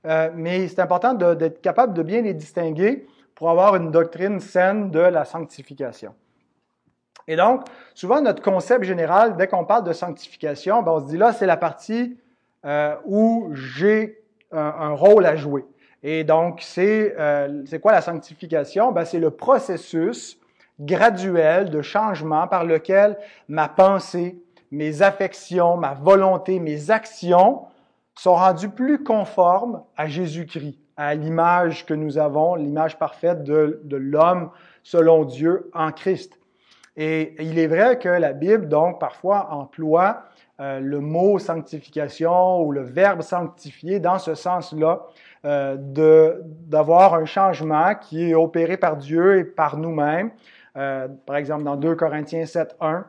euh, 0.05 0.31
mais 0.35 0.69
c'est 0.69 0.81
important 0.81 1.15
d'être 1.15 1.63
capable 1.63 1.95
de 1.95 2.03
bien 2.03 2.21
les 2.21 2.35
distinguer 2.35 3.07
pour 3.35 3.49
avoir 3.49 3.77
une 3.77 3.91
doctrine 3.91 4.41
saine 4.41 4.91
de 4.91 4.99
la 4.99 5.25
sanctification. 5.25 6.15
Et 7.27 7.37
donc, 7.37 7.65
souvent, 7.95 8.21
notre 8.21 8.43
concept 8.43 8.85
général, 8.85 9.37
dès 9.37 9.47
qu'on 9.47 9.65
parle 9.65 9.85
de 9.85 9.93
sanctification, 9.95 10.83
ben, 10.83 10.93
on 10.93 11.01
se 11.01 11.07
dit 11.07 11.17
là, 11.17 11.33
c'est 11.33 11.47
la 11.47 11.57
partie 11.57 12.19
euh, 12.67 12.95
où 13.07 13.51
j'ai 13.55 14.23
un, 14.51 14.91
rôle 14.91 15.25
à 15.25 15.35
jouer. 15.35 15.65
Et 16.03 16.25
donc, 16.25 16.61
c'est 16.61 17.15
euh, 17.19 17.65
quoi 17.81 17.93
la 17.93 18.03
sanctification? 18.03 18.93
Ben, 18.93 19.07
c'est 19.07 19.21
le 19.21 19.31
processus 19.31 20.39
graduel 20.85 21.71
de 21.71 21.83
changement 21.83 22.47
par 22.47 22.65
lequel 22.65 23.19
ma 23.49 23.69
pensée, 23.69 24.37
mes 24.71 25.03
affections, 25.03 25.77
ma 25.77 25.95
volonté, 25.95 26.59
mes 26.59 26.91
actions 26.91 27.63
sont 28.15 28.35
rendus 28.35 28.69
plus 28.69 29.03
conformes 29.03 29.83
à 29.97 30.07
Jésus-Christ, 30.07 30.79
à 30.97 31.15
l'image 31.15 31.87
que 31.87 31.95
nous 31.95 32.19
avons, 32.19 32.55
l'image 32.55 32.99
parfaite 32.99 33.43
de, 33.45 33.81
de 33.85 33.97
l'homme 33.97 34.51
selon 34.83 35.25
Dieu 35.25 35.71
en 35.75 35.93
Christ. 35.93 36.39
Et 36.97 37.35
il 37.39 37.59
est 37.59 37.67
vrai 37.67 37.99
que 37.99 38.09
la 38.09 38.33
Bible, 38.33 38.69
donc, 38.69 39.01
parfois 39.01 39.49
emploie 39.51 40.25
euh, 40.61 40.79
le 40.79 41.01
mot 41.01 41.39
sanctification 41.39 42.61
ou 42.61 42.73
le 42.73 42.83
verbe 42.83 43.23
sanctifier 43.23 43.99
dans 43.99 44.19
ce 44.19 44.35
sens-là, 44.35 45.01
euh, 45.45 45.77
d'avoir 45.79 47.15
un 47.15 47.25
changement 47.25 47.95
qui 47.95 48.31
est 48.31 48.35
opéré 48.35 48.77
par 48.77 48.97
Dieu 48.97 49.39
et 49.39 49.45
par 49.45 49.79
nous-mêmes. 49.79 50.31
Euh, 50.77 51.09
par 51.27 51.37
exemple, 51.37 51.65
dans 51.65 51.77
2 51.77 51.95
Corinthiens 51.95 52.47
7, 52.47 52.77
1, 52.81 53.05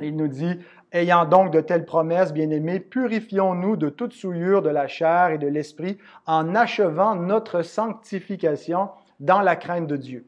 il 0.00 0.16
nous 0.16 0.28
dit, 0.28 0.58
Ayant 0.92 1.26
donc 1.26 1.52
de 1.52 1.60
telles 1.60 1.84
promesses, 1.84 2.32
bien-aimés, 2.32 2.80
purifions-nous 2.80 3.76
de 3.76 3.88
toute 3.88 4.12
souillure 4.12 4.62
de 4.62 4.70
la 4.70 4.86
chair 4.86 5.30
et 5.30 5.38
de 5.38 5.48
l'esprit 5.48 5.98
en 6.26 6.54
achevant 6.54 7.16
notre 7.16 7.62
sanctification 7.62 8.90
dans 9.18 9.40
la 9.40 9.56
crainte 9.56 9.88
de 9.88 9.96
Dieu. 9.96 10.26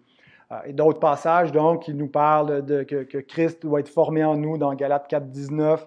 Euh, 0.50 0.56
et 0.66 0.72
d'autres 0.72 0.98
passages, 0.98 1.52
donc, 1.52 1.84
qui 1.84 1.94
nous 1.94 2.08
parlent 2.08 2.64
que, 2.86 3.18
Christ 3.20 3.62
doit 3.62 3.80
être 3.80 3.88
formé 3.88 4.24
en 4.24 4.36
nous 4.36 4.58
dans 4.58 4.74
Galates 4.74 5.06
4, 5.08 5.26
19, 5.26 5.86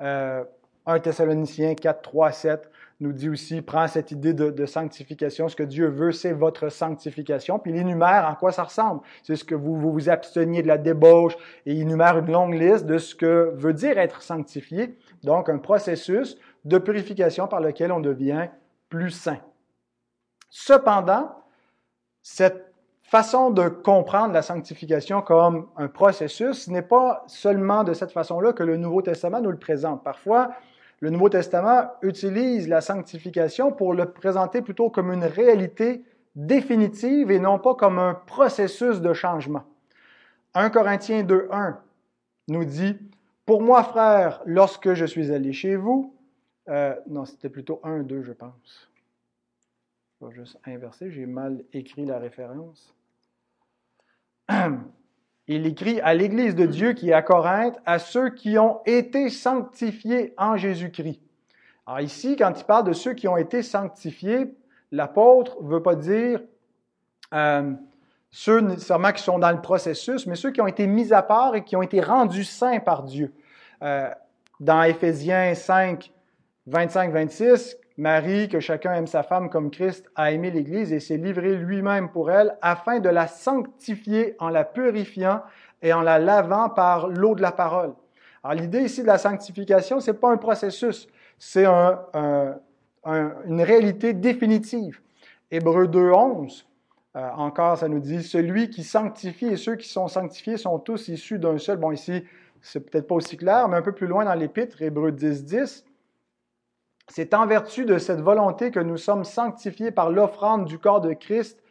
euh, 0.00 0.44
1 0.86 1.00
Thessaloniciens 1.00 1.74
4, 1.74 2.00
3, 2.00 2.32
7 2.32 2.70
nous 3.02 3.12
dit 3.12 3.28
aussi, 3.28 3.60
prend 3.60 3.86
cette 3.88 4.10
idée 4.12 4.32
de, 4.32 4.66
sanctification. 4.66 5.48
Ce 5.48 5.56
que 5.56 5.62
Dieu 5.62 5.88
veut, 5.88 6.12
c'est 6.12 6.32
votre 6.32 6.68
sanctification. 6.68 7.58
Puis 7.58 7.72
il 7.72 7.76
énumère 7.76 8.28
en 8.30 8.34
quoi 8.34 8.52
ça 8.52 8.62
ressemble. 8.62 9.00
C'est 9.22 9.36
ce 9.36 9.44
que 9.44 9.54
vous, 9.54 9.76
vous 9.76 10.08
absteniez 10.08 10.62
de 10.62 10.68
la 10.68 10.78
débauche 10.78 11.36
et 11.66 11.72
il 11.72 11.82
énumère 11.82 12.18
une 12.18 12.30
longue 12.30 12.54
liste 12.54 12.86
de 12.86 12.98
ce 12.98 13.14
que 13.14 13.52
veut 13.54 13.74
dire 13.74 13.98
être 13.98 14.22
sanctifié. 14.22 14.96
Donc, 15.24 15.48
un 15.48 15.58
processus 15.58 16.38
de 16.64 16.78
purification 16.78 17.48
par 17.48 17.60
lequel 17.60 17.92
on 17.92 18.00
devient 18.00 18.48
plus 18.88 19.10
saint. 19.10 19.40
Cependant, 20.48 21.34
cette 22.22 22.72
façon 23.02 23.50
de 23.50 23.68
comprendre 23.68 24.32
la 24.32 24.42
sanctification 24.42 25.20
comme 25.22 25.68
un 25.76 25.88
processus 25.88 26.68
n'est 26.68 26.82
pas 26.82 27.24
seulement 27.26 27.84
de 27.84 27.92
cette 27.92 28.12
façon-là 28.12 28.52
que 28.52 28.62
le 28.62 28.76
Nouveau 28.76 29.02
Testament 29.02 29.40
nous 29.40 29.50
le 29.50 29.58
présente. 29.58 30.02
Parfois, 30.04 30.52
le 31.02 31.10
Nouveau 31.10 31.28
Testament 31.28 31.90
utilise 32.02 32.68
la 32.68 32.80
sanctification 32.80 33.72
pour 33.72 33.92
le 33.92 34.12
présenter 34.12 34.62
plutôt 34.62 34.88
comme 34.88 35.12
une 35.12 35.24
réalité 35.24 36.04
définitive 36.36 37.32
et 37.32 37.40
non 37.40 37.58
pas 37.58 37.74
comme 37.74 37.98
un 37.98 38.14
processus 38.14 39.00
de 39.00 39.12
changement. 39.12 39.64
1 40.54 40.70
Corinthiens 40.70 41.24
2.1 41.24 41.74
nous 42.46 42.64
dit, 42.64 42.96
Pour 43.44 43.62
moi, 43.62 43.82
frère, 43.82 44.42
lorsque 44.46 44.94
je 44.94 45.04
suis 45.04 45.32
allé 45.32 45.52
chez 45.52 45.74
vous, 45.74 46.14
euh, 46.68 46.94
non, 47.08 47.24
c'était 47.24 47.48
plutôt 47.48 47.80
1.2, 47.82 48.22
je 48.22 48.32
pense. 48.32 48.88
Je 50.20 50.26
vais 50.26 50.32
juste 50.32 50.56
inverser, 50.64 51.10
j'ai 51.10 51.26
mal 51.26 51.64
écrit 51.72 52.06
la 52.06 52.20
référence. 52.20 52.94
il 55.48 55.66
écrit 55.66 56.00
à 56.00 56.14
l'Église 56.14 56.54
de 56.54 56.66
Dieu 56.66 56.92
qui 56.92 57.10
est 57.10 57.14
à 57.14 57.22
Corinthe, 57.22 57.78
à 57.84 57.98
ceux 57.98 58.30
qui 58.30 58.58
ont 58.58 58.80
été 58.86 59.28
sanctifiés 59.28 60.34
en 60.36 60.56
Jésus-Christ. 60.56 61.20
Alors 61.86 62.00
ici, 62.00 62.36
quand 62.36 62.52
il 62.56 62.64
parle 62.64 62.86
de 62.86 62.92
ceux 62.92 63.14
qui 63.14 63.26
ont 63.26 63.36
été 63.36 63.62
sanctifiés, 63.62 64.54
l'apôtre 64.92 65.60
ne 65.62 65.68
veut 65.68 65.82
pas 65.82 65.96
dire 65.96 66.40
euh, 67.34 67.72
ceux 68.30 68.60
nécessairement 68.60 69.12
qui 69.12 69.22
sont 69.22 69.38
dans 69.38 69.50
le 69.50 69.60
processus, 69.60 70.26
mais 70.26 70.36
ceux 70.36 70.52
qui 70.52 70.60
ont 70.60 70.66
été 70.66 70.86
mis 70.86 71.12
à 71.12 71.22
part 71.22 71.56
et 71.56 71.64
qui 71.64 71.76
ont 71.76 71.82
été 71.82 72.00
rendus 72.00 72.44
saints 72.44 72.80
par 72.80 73.02
Dieu. 73.02 73.32
Euh, 73.82 74.08
dans 74.60 74.82
Éphésiens 74.82 75.54
5, 75.54 76.12
25-26, 76.70 77.76
Marie, 77.98 78.48
que 78.48 78.60
chacun 78.60 78.94
aime 78.94 79.06
sa 79.06 79.22
femme 79.22 79.50
comme 79.50 79.70
Christ 79.70 80.10
a 80.14 80.32
aimé 80.32 80.50
l'Église 80.50 80.92
et 80.92 81.00
s'est 81.00 81.16
livré 81.16 81.56
lui-même 81.56 82.10
pour 82.10 82.30
elle, 82.30 82.56
afin 82.62 83.00
de 83.00 83.08
la 83.08 83.26
sanctifier 83.26 84.34
en 84.38 84.48
la 84.48 84.64
purifiant 84.64 85.42
et 85.82 85.92
en 85.92 86.02
la 86.02 86.18
lavant 86.18 86.70
par 86.70 87.08
l'eau 87.08 87.34
de 87.34 87.42
la 87.42 87.52
parole. 87.52 87.92
Alors 88.42 88.60
l'idée 88.60 88.82
ici 88.82 89.02
de 89.02 89.06
la 89.06 89.18
sanctification, 89.18 90.00
c'est 90.00 90.14
pas 90.14 90.30
un 90.30 90.36
processus, 90.36 91.06
c'est 91.38 91.66
un, 91.66 91.98
une 93.04 93.62
réalité 93.62 94.14
définitive. 94.14 95.00
Hébreu 95.50 95.86
2.11, 95.86 96.64
euh, 97.14 97.28
encore, 97.36 97.76
ça 97.76 97.88
nous 97.88 98.00
dit, 98.00 98.22
celui 98.22 98.70
qui 98.70 98.84
sanctifie 98.84 99.46
et 99.46 99.56
ceux 99.56 99.76
qui 99.76 99.88
sont 99.88 100.08
sanctifiés 100.08 100.56
sont 100.56 100.78
tous 100.78 101.08
issus 101.08 101.38
d'un 101.38 101.58
seul. 101.58 101.76
Bon, 101.76 101.92
ici, 101.92 102.24
c'est 102.62 102.80
peut-être 102.80 103.06
pas 103.06 103.16
aussi 103.16 103.36
clair, 103.36 103.68
mais 103.68 103.76
un 103.76 103.82
peu 103.82 103.92
plus 103.92 104.06
loin 104.06 104.24
dans 104.24 104.34
l'Épître, 104.34 104.80
Hébreu 104.80 105.10
10.10, 105.10 105.44
10, 105.44 105.84
c'est 107.14 107.34
en 107.34 107.46
vertu 107.46 107.84
de 107.84 107.98
cette 107.98 108.22
volonté 108.22 108.70
que 108.70 108.80
nous 108.80 108.96
sommes 108.96 109.24
sanctifiés 109.24 109.90
par 109.90 110.08
l'offrande 110.08 110.64
du 110.64 110.78
corps 110.78 111.02
de 111.02 111.12
Christ, 111.12 111.62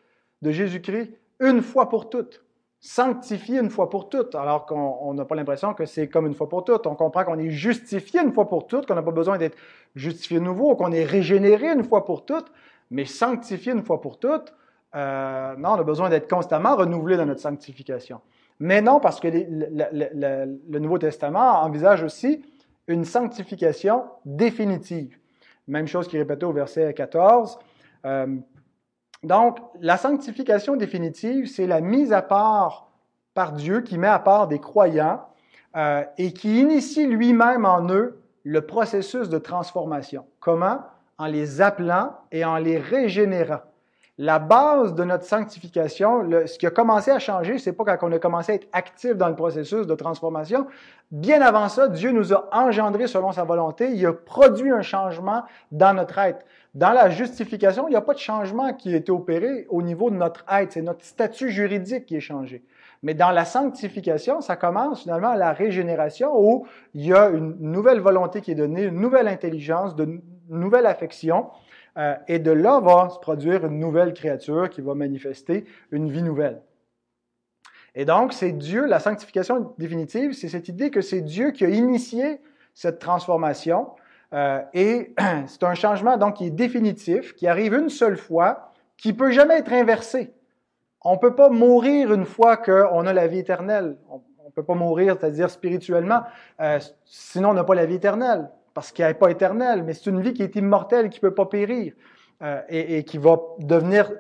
de 0.43 0.51
Jésus-Christ, 0.51 1.11
une 1.39 1.63
fois 1.63 1.89
pour 1.89 2.11
toutes. 2.11 2.43
Sanctifié 2.79 3.57
une 3.57 3.71
fois 3.71 3.89
pour 3.89 4.07
toutes, 4.07 4.35
alors 4.35 4.67
qu'on 4.67 5.15
n'a 5.15 5.25
pas 5.25 5.33
l'impression 5.33 5.73
que 5.73 5.87
c'est 5.87 6.07
comme 6.07 6.27
une 6.27 6.35
fois 6.35 6.47
pour 6.47 6.63
toutes. 6.63 6.85
On 6.85 6.93
comprend 6.93 7.23
qu'on 7.23 7.39
est 7.39 7.49
justifié 7.49 8.21
une 8.21 8.31
fois 8.31 8.47
pour 8.47 8.67
toutes, 8.67 8.85
qu'on 8.85 8.93
n'a 8.93 9.01
pas 9.01 9.09
besoin 9.09 9.39
d'être 9.39 9.57
justifié 9.95 10.39
nouveau, 10.39 10.75
qu'on 10.75 10.91
est 10.91 11.05
régénéré 11.05 11.69
une 11.69 11.83
fois 11.83 12.05
pour 12.05 12.23
toutes, 12.23 12.51
mais 12.91 13.05
sanctifié 13.05 13.71
une 13.71 13.83
fois 13.83 13.99
pour 13.99 14.19
toutes, 14.19 14.53
euh, 14.93 15.55
non, 15.57 15.69
on 15.69 15.79
a 15.79 15.83
besoin 15.83 16.09
d'être 16.09 16.29
constamment 16.29 16.75
renouvelé 16.75 17.17
dans 17.17 17.25
notre 17.25 17.41
sanctification. 17.41 18.21
Mais 18.59 18.79
non, 18.79 18.99
parce 18.99 19.19
que 19.19 19.27
le 19.27 20.79
Nouveau 20.79 20.99
Testament 20.99 21.63
envisage 21.63 22.03
aussi 22.03 22.43
une 22.87 23.05
sanctification 23.05 24.03
définitive. 24.23 25.17
Même 25.71 25.87
chose 25.87 26.09
qui 26.09 26.17
est 26.17 26.43
au 26.43 26.51
verset 26.51 26.93
14. 26.93 27.57
Euh, 28.05 28.27
donc, 29.23 29.57
la 29.79 29.95
sanctification 29.95 30.75
définitive, 30.75 31.47
c'est 31.47 31.65
la 31.65 31.79
mise 31.79 32.11
à 32.11 32.21
part 32.21 32.89
par 33.33 33.53
Dieu 33.53 33.79
qui 33.79 33.97
met 33.97 34.09
à 34.09 34.19
part 34.19 34.49
des 34.49 34.59
croyants 34.59 35.21
euh, 35.77 36.03
et 36.17 36.33
qui 36.33 36.59
initie 36.59 37.07
lui-même 37.07 37.63
en 37.63 37.87
eux 37.89 38.21
le 38.43 38.61
processus 38.65 39.29
de 39.29 39.37
transformation. 39.37 40.25
Comment? 40.41 40.81
En 41.17 41.27
les 41.27 41.61
appelant 41.61 42.17
et 42.33 42.43
en 42.43 42.57
les 42.57 42.77
régénérant 42.77 43.61
la 44.21 44.37
base 44.37 44.93
de 44.93 45.03
notre 45.03 45.23
sanctification, 45.23 46.29
ce 46.45 46.59
qui 46.59 46.67
a 46.67 46.69
commencé 46.69 47.09
à 47.09 47.17
changer, 47.17 47.57
c'est 47.57 47.73
pas 47.73 47.83
quand 47.85 48.07
on 48.07 48.11
a 48.11 48.19
commencé 48.19 48.51
à 48.51 48.55
être 48.55 48.67
actif 48.71 49.15
dans 49.15 49.27
le 49.27 49.35
processus 49.35 49.87
de 49.87 49.95
transformation. 49.95 50.67
Bien 51.09 51.41
avant 51.41 51.67
ça, 51.69 51.87
Dieu 51.87 52.11
nous 52.11 52.31
a 52.31 52.47
engendrés 52.51 53.07
selon 53.07 53.31
sa 53.31 53.45
volonté. 53.45 53.89
Il 53.89 54.05
a 54.05 54.13
produit 54.13 54.69
un 54.69 54.83
changement 54.83 55.41
dans 55.71 55.95
notre 55.95 56.19
être. 56.19 56.45
Dans 56.75 56.91
la 56.91 57.09
justification, 57.09 57.87
il 57.87 57.91
n'y 57.91 57.95
a 57.95 58.01
pas 58.01 58.13
de 58.13 58.19
changement 58.19 58.71
qui 58.73 58.93
a 58.93 58.97
été 58.97 59.11
opéré 59.11 59.65
au 59.69 59.81
niveau 59.81 60.11
de 60.11 60.17
notre 60.17 60.45
être. 60.51 60.73
C'est 60.73 60.83
notre 60.83 61.03
statut 61.03 61.49
juridique 61.49 62.05
qui 62.05 62.17
est 62.17 62.19
changé. 62.19 62.63
Mais 63.01 63.15
dans 63.15 63.31
la 63.31 63.43
sanctification, 63.43 64.39
ça 64.41 64.55
commence 64.55 65.01
finalement 65.01 65.31
à 65.31 65.35
la 65.35 65.51
régénération 65.51 66.39
où 66.39 66.67
il 66.93 67.07
y 67.07 67.13
a 67.13 67.29
une 67.29 67.55
nouvelle 67.59 68.01
volonté 68.01 68.41
qui 68.41 68.51
est 68.51 68.55
donnée, 68.55 68.83
une 68.83 69.01
nouvelle 69.01 69.27
intelligence, 69.27 69.95
de 69.95 70.21
nouvelle 70.47 70.85
affection. 70.85 71.47
Euh, 71.97 72.15
et 72.27 72.39
de 72.39 72.51
là 72.51 72.79
va 72.79 73.09
se 73.09 73.19
produire 73.19 73.65
une 73.65 73.79
nouvelle 73.79 74.13
créature 74.13 74.69
qui 74.69 74.81
va 74.81 74.95
manifester 74.95 75.65
une 75.91 76.09
vie 76.09 76.23
nouvelle. 76.23 76.61
Et 77.95 78.05
donc, 78.05 78.31
c'est 78.31 78.53
Dieu, 78.53 78.85
la 78.85 78.99
sanctification 78.99 79.73
définitive, 79.77 80.31
c'est 80.31 80.47
cette 80.47 80.69
idée 80.69 80.91
que 80.91 81.01
c'est 81.01 81.21
Dieu 81.21 81.51
qui 81.51 81.65
a 81.65 81.69
initié 81.69 82.39
cette 82.73 82.99
transformation. 82.99 83.89
Euh, 84.33 84.61
et 84.73 85.13
c'est 85.47 85.63
un 85.63 85.73
changement 85.73 86.15
donc 86.17 86.35
qui 86.35 86.45
est 86.45 86.51
définitif, 86.51 87.35
qui 87.35 87.47
arrive 87.47 87.73
une 87.73 87.89
seule 87.89 88.15
fois, 88.15 88.71
qui 88.95 89.11
peut 89.11 89.31
jamais 89.31 89.57
être 89.57 89.73
inversé. 89.73 90.33
On 91.03 91.15
ne 91.15 91.19
peut 91.19 91.35
pas 91.35 91.49
mourir 91.49 92.13
une 92.13 92.25
fois 92.25 92.55
qu'on 92.55 93.05
a 93.05 93.11
la 93.11 93.27
vie 93.27 93.39
éternelle. 93.39 93.97
On 94.07 94.21
ne 94.45 94.51
peut 94.51 94.63
pas 94.63 94.75
mourir, 94.75 95.17
c'est-à-dire 95.19 95.49
spirituellement, 95.49 96.21
euh, 96.61 96.79
sinon 97.03 97.49
on 97.49 97.53
n'a 97.53 97.63
pas 97.63 97.75
la 97.75 97.85
vie 97.85 97.95
éternelle 97.95 98.49
parce 98.73 98.91
qu'elle 98.91 99.07
n'est 99.07 99.13
pas 99.13 99.29
éternelle, 99.29 99.83
mais 99.83 99.93
c'est 99.93 100.09
une 100.09 100.21
vie 100.21 100.33
qui 100.33 100.43
est 100.43 100.55
immortelle, 100.55 101.09
qui 101.09 101.19
ne 101.19 101.29
peut 101.29 101.35
pas 101.35 101.45
périr 101.45 101.93
euh, 102.41 102.61
et, 102.69 103.03
qui 103.03 103.17
va 103.17 103.39
devenir 103.59 104.11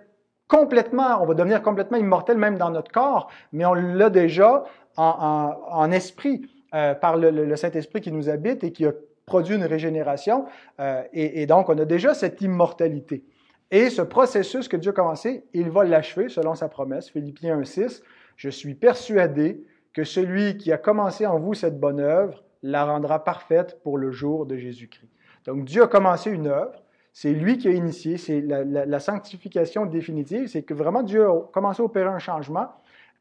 complètement, 0.47 1.21
on 1.21 1.25
va 1.25 1.33
devenir 1.33 1.61
complètement 1.61 1.97
immortel 1.97 2.37
même 2.37 2.57
dans 2.57 2.69
notre 2.69 2.91
corps, 2.91 3.29
mais 3.53 3.65
on 3.65 3.73
l'a 3.73 4.09
déjà 4.09 4.63
en, 4.97 5.91
esprit 5.91 6.41
euh, 6.73 6.93
par 6.93 7.17
le, 7.17 7.55
Saint-Esprit 7.55 8.01
qui 8.01 8.11
nous 8.11 8.29
habite 8.29 8.63
et 8.63 8.71
qui 8.71 8.85
a 8.85 8.91
produit 9.25 9.55
une 9.55 9.63
régénération. 9.63 10.45
Euh, 10.79 11.03
et, 11.13 11.41
et, 11.41 11.45
donc, 11.45 11.69
on 11.69 11.77
a 11.77 11.85
déjà 11.85 12.13
cette 12.13 12.41
immortalité. 12.41 13.23
Et 13.71 13.89
ce 13.89 14.01
processus 14.01 14.67
que 14.67 14.75
Dieu 14.75 14.91
a 14.91 14.93
commencé, 14.93 15.45
il 15.53 15.69
va 15.69 15.85
l'achever 15.85 16.27
selon 16.27 16.55
sa 16.55 16.67
promesse. 16.67 17.09
Philippiens 17.09 17.57
1.6, 17.57 18.01
je 18.35 18.49
suis 18.49 18.75
persuadé 18.75 19.63
que 19.93 20.03
celui 20.03 20.57
qui 20.57 20.71
a 20.71 20.77
commencé 20.77 21.25
en 21.25 21.39
vous 21.39 21.53
cette 21.53 21.79
bonne 21.79 22.01
œuvre 22.01 22.43
la 22.63 22.85
rendra 22.85 23.23
parfaite 23.23 23.79
pour 23.83 23.97
le 23.97 24.11
jour 24.11 24.45
de 24.45 24.57
Jésus-Christ. 24.57 25.09
Donc 25.45 25.65
Dieu 25.65 25.83
a 25.83 25.87
commencé 25.87 26.29
une 26.29 26.47
œuvre, 26.47 26.83
c'est 27.13 27.31
lui 27.31 27.57
qui 27.57 27.67
a 27.67 27.71
initié, 27.71 28.17
c'est 28.17 28.41
la, 28.41 28.99
sanctification 28.99 29.85
définitive, 29.85 30.47
c'est 30.47 30.63
que 30.63 30.73
vraiment 30.73 31.03
Dieu 31.03 31.27
a 31.27 31.41
commencé 31.51 31.81
à 31.81 31.85
opérer 31.85 32.09
un 32.09 32.19
changement 32.19 32.69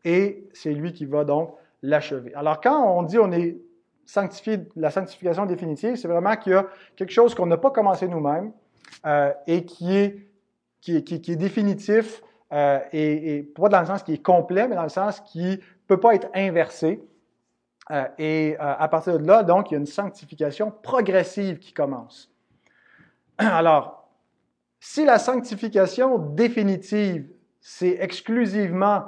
et 0.04 0.48
c'est 0.52 0.72
lui 0.72 0.92
qui 0.92 1.06
va 1.06 1.24
donc 1.24 1.54
l'achever. 1.82 2.34
Alors 2.34 2.60
quand 2.60 2.98
on 2.98 3.02
dit 3.02 3.18
on 3.18 3.32
est 3.32 3.56
sanctifié, 4.04 4.60
la 4.76 4.90
sanctification 4.90 5.46
définitive, 5.46 5.96
c'est 5.96 6.08
vraiment 6.08 6.36
qu'il 6.36 6.52
y 6.52 6.56
a 6.56 6.66
quelque 6.96 7.12
chose 7.12 7.34
qu'on 7.34 7.46
n'a 7.46 7.56
pas 7.56 7.70
commencé 7.70 8.06
nous-mêmes 8.06 8.52
euh, 9.06 9.32
et 9.46 9.64
qui 9.64 9.96
est, 9.96 10.26
qui 10.80 11.36
définitif, 11.36 12.22
euh, 12.52 12.80
et, 12.92 13.36
et, 13.36 13.42
pas 13.42 13.68
dans 13.68 13.80
le 13.80 13.86
sens 13.86 14.02
qui 14.02 14.14
est 14.14 14.22
complet, 14.22 14.66
mais 14.66 14.74
dans 14.74 14.82
le 14.82 14.88
sens 14.88 15.20
qui 15.20 15.44
ne 15.44 15.56
peut 15.86 16.00
pas 16.00 16.14
être 16.14 16.28
inversé. 16.34 17.00
Euh, 17.90 18.04
et 18.18 18.56
euh, 18.60 18.74
à 18.78 18.88
partir 18.88 19.18
de 19.18 19.26
là, 19.26 19.42
donc, 19.42 19.70
il 19.70 19.74
y 19.74 19.76
a 19.76 19.80
une 19.80 19.86
sanctification 19.86 20.70
progressive 20.70 21.58
qui 21.58 21.72
commence. 21.72 22.30
Alors, 23.38 24.08
si 24.78 25.04
la 25.04 25.18
sanctification 25.18 26.18
définitive, 26.18 27.28
c'est 27.60 27.98
exclusivement 28.00 29.04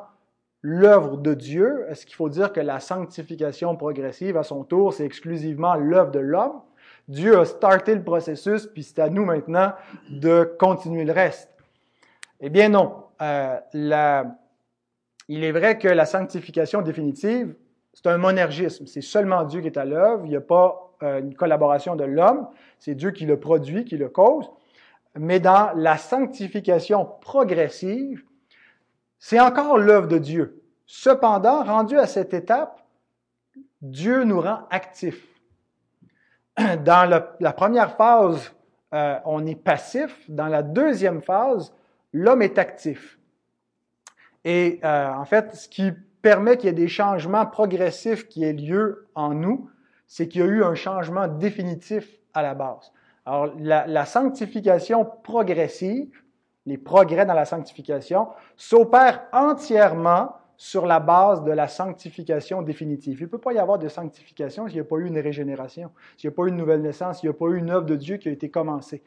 l'œuvre 0.62 1.16
de 1.16 1.34
Dieu, 1.34 1.86
est-ce 1.88 2.06
qu'il 2.06 2.14
faut 2.14 2.28
dire 2.28 2.52
que 2.52 2.60
la 2.60 2.80
sanctification 2.80 3.76
progressive, 3.76 4.36
à 4.36 4.42
son 4.42 4.64
tour, 4.64 4.92
c'est 4.92 5.04
exclusivement 5.04 5.74
l'œuvre 5.74 6.10
de 6.10 6.20
l'homme? 6.20 6.60
Dieu 7.08 7.38
a 7.38 7.44
starté 7.44 7.94
le 7.94 8.04
processus, 8.04 8.66
puis 8.66 8.82
c'est 8.82 9.00
à 9.00 9.08
nous 9.08 9.24
maintenant 9.24 9.72
de 10.10 10.56
continuer 10.58 11.04
le 11.04 11.12
reste. 11.12 11.50
Eh 12.40 12.50
bien 12.50 12.68
non. 12.68 13.04
Euh, 13.20 13.58
la... 13.72 14.38
Il 15.28 15.44
est 15.44 15.52
vrai 15.52 15.78
que 15.78 15.88
la 15.88 16.04
sanctification 16.04 16.82
définitive, 16.82 17.54
c'est 17.92 18.06
un 18.06 18.18
monergisme. 18.18 18.86
C'est 18.86 19.02
seulement 19.02 19.44
Dieu 19.44 19.60
qui 19.60 19.66
est 19.66 19.78
à 19.78 19.84
l'œuvre. 19.84 20.24
Il 20.24 20.30
n'y 20.30 20.36
a 20.36 20.40
pas 20.40 20.94
euh, 21.02 21.20
une 21.20 21.34
collaboration 21.34 21.96
de 21.96 22.04
l'homme. 22.04 22.48
C'est 22.78 22.94
Dieu 22.94 23.10
qui 23.10 23.26
le 23.26 23.38
produit, 23.38 23.84
qui 23.84 23.96
le 23.96 24.08
cause. 24.08 24.50
Mais 25.18 25.40
dans 25.40 25.72
la 25.74 25.98
sanctification 25.98 27.04
progressive, 27.20 28.24
c'est 29.18 29.40
encore 29.40 29.78
l'œuvre 29.78 30.08
de 30.08 30.18
Dieu. 30.18 30.62
Cependant, 30.86 31.64
rendu 31.64 31.98
à 31.98 32.06
cette 32.06 32.34
étape, 32.34 32.82
Dieu 33.82 34.24
nous 34.24 34.40
rend 34.40 34.66
actifs. 34.70 35.26
Dans 36.84 37.08
la, 37.08 37.52
première 37.52 37.96
phase, 37.96 38.52
euh, 38.94 39.18
on 39.24 39.46
est 39.46 39.54
passif. 39.54 40.28
Dans 40.28 40.48
la 40.48 40.62
deuxième 40.62 41.22
phase, 41.22 41.74
l'homme 42.12 42.42
est 42.42 42.58
actif. 42.58 43.18
Et 44.44 44.80
euh, 44.84 45.08
en 45.08 45.24
fait, 45.24 45.54
ce 45.54 45.68
qui 45.68 45.92
permet 46.22 46.56
qu'il 46.56 46.66
y 46.66 46.70
ait 46.70 46.74
des 46.74 46.88
changements 46.88 47.46
progressifs 47.46 48.28
qui 48.28 48.44
aient 48.44 48.52
lieu 48.52 49.08
en 49.14 49.34
nous, 49.34 49.68
c'est 50.06 50.28
qu'il 50.28 50.40
y 50.40 50.44
a 50.44 50.46
eu 50.46 50.62
un 50.62 50.74
changement 50.74 51.26
définitif 51.26 52.08
à 52.34 52.42
la 52.42 52.54
base. 52.54 52.92
Alors, 53.24 53.52
la, 53.58 54.04
sanctification 54.04 55.04
progressive, 55.22 56.10
les 56.66 56.78
progrès 56.78 57.24
dans 57.24 57.34
la 57.34 57.44
sanctification, 57.44 58.28
s'opèrent 58.56 59.22
entièrement 59.32 60.36
sur 60.56 60.86
la 60.86 61.00
base 61.00 61.42
de 61.42 61.50
la 61.50 61.66
sanctification 61.66 62.62
définitive. 62.62 63.18
Il 63.20 63.24
ne 63.24 63.28
peut 63.28 63.38
pas 63.38 63.52
y 63.52 63.58
avoir 63.58 63.78
de 63.78 63.88
sanctification 63.88 64.66
s'il 64.66 64.76
n'y 64.76 64.80
a 64.80 64.84
pas 64.84 64.96
eu 64.96 65.06
une 65.06 65.18
régénération, 65.18 65.90
s'il 66.16 66.28
n'y 66.30 66.34
a 66.34 66.36
pas 66.36 66.44
eu 66.44 66.48
une 66.48 66.56
nouvelle 66.56 66.82
naissance, 66.82 67.20
s'il 67.20 67.28
n'y 67.28 67.34
a 67.34 67.38
pas 67.38 67.46
eu 67.46 67.58
une 67.58 67.70
œuvre 67.70 67.86
de 67.86 67.96
Dieu 67.96 68.16
qui 68.16 68.28
a 68.28 68.32
été 68.32 68.50
commencée. 68.50 69.02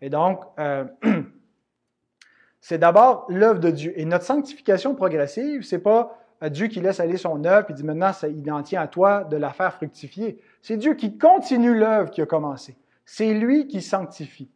Et 0.00 0.10
donc, 0.10 0.44
euh, 0.58 0.84
c'est 2.60 2.78
d'abord 2.78 3.26
l'œuvre 3.28 3.58
de 3.58 3.70
Dieu. 3.70 3.92
Et 3.96 4.04
notre 4.04 4.24
sanctification 4.24 4.94
progressive, 4.94 5.62
c'est 5.62 5.80
pas 5.80 6.21
Dieu 6.50 6.66
qui 6.66 6.80
laisse 6.80 7.00
aller 7.00 7.16
son 7.16 7.44
œuvre 7.44 7.70
et 7.70 7.72
dit 7.72 7.84
maintenant, 7.84 8.10
il 8.28 8.50
en 8.50 8.62
tient 8.62 8.82
à 8.82 8.86
toi 8.88 9.24
de 9.24 9.36
la 9.36 9.50
faire 9.50 9.74
fructifier. 9.74 10.38
C'est 10.60 10.76
Dieu 10.76 10.94
qui 10.94 11.16
continue 11.16 11.74
l'œuvre 11.74 12.10
qui 12.10 12.20
a 12.20 12.26
commencé. 12.26 12.76
C'est 13.04 13.32
lui 13.34 13.66
qui 13.66 13.82
sanctifie. 13.82 14.48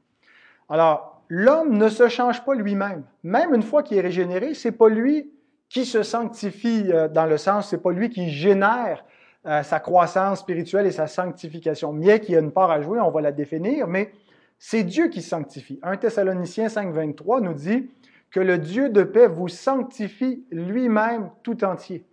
Alors, 0.68 1.22
l'homme 1.28 1.76
ne 1.76 1.88
se 1.88 2.08
change 2.08 2.44
pas 2.44 2.54
lui-même. 2.54 3.04
Même 3.22 3.54
une 3.54 3.62
fois 3.62 3.82
qu'il 3.82 3.98
est 3.98 4.02
régénéré, 4.02 4.54
c'est 4.54 4.72
pas 4.72 4.88
lui 4.88 5.30
qui 5.68 5.84
se 5.84 6.02
sanctifie 6.02 6.90
euh, 6.92 7.08
dans 7.08 7.26
le 7.26 7.36
sens, 7.36 7.70
c'est 7.70 7.82
pas 7.82 7.92
lui 7.92 8.08
qui 8.08 8.30
génère 8.30 9.04
euh, 9.46 9.62
sa 9.62 9.80
croissance 9.80 10.40
spirituelle 10.40 10.86
et 10.86 10.92
sa 10.92 11.06
sanctification. 11.06 11.92
Bien 11.92 12.18
qu'il 12.18 12.34
y 12.34 12.36
ait 12.36 12.40
une 12.40 12.52
part 12.52 12.70
à 12.70 12.80
jouer, 12.80 13.00
on 13.00 13.10
va 13.10 13.20
la 13.20 13.32
définir, 13.32 13.86
mais 13.86 14.12
c'est 14.58 14.84
Dieu 14.84 15.08
qui 15.08 15.22
sanctifie. 15.22 15.78
1 15.82 15.96
Thessaloniciens 15.96 16.68
5, 16.68 16.92
23 16.92 17.40
nous 17.40 17.54
dit 17.54 17.90
que 18.36 18.40
le 18.42 18.58
Dieu 18.58 18.90
de 18.90 19.02
paix 19.02 19.28
vous 19.28 19.48
sanctifie 19.48 20.44
lui-même 20.50 21.30
tout 21.42 21.64
entier. 21.64 22.04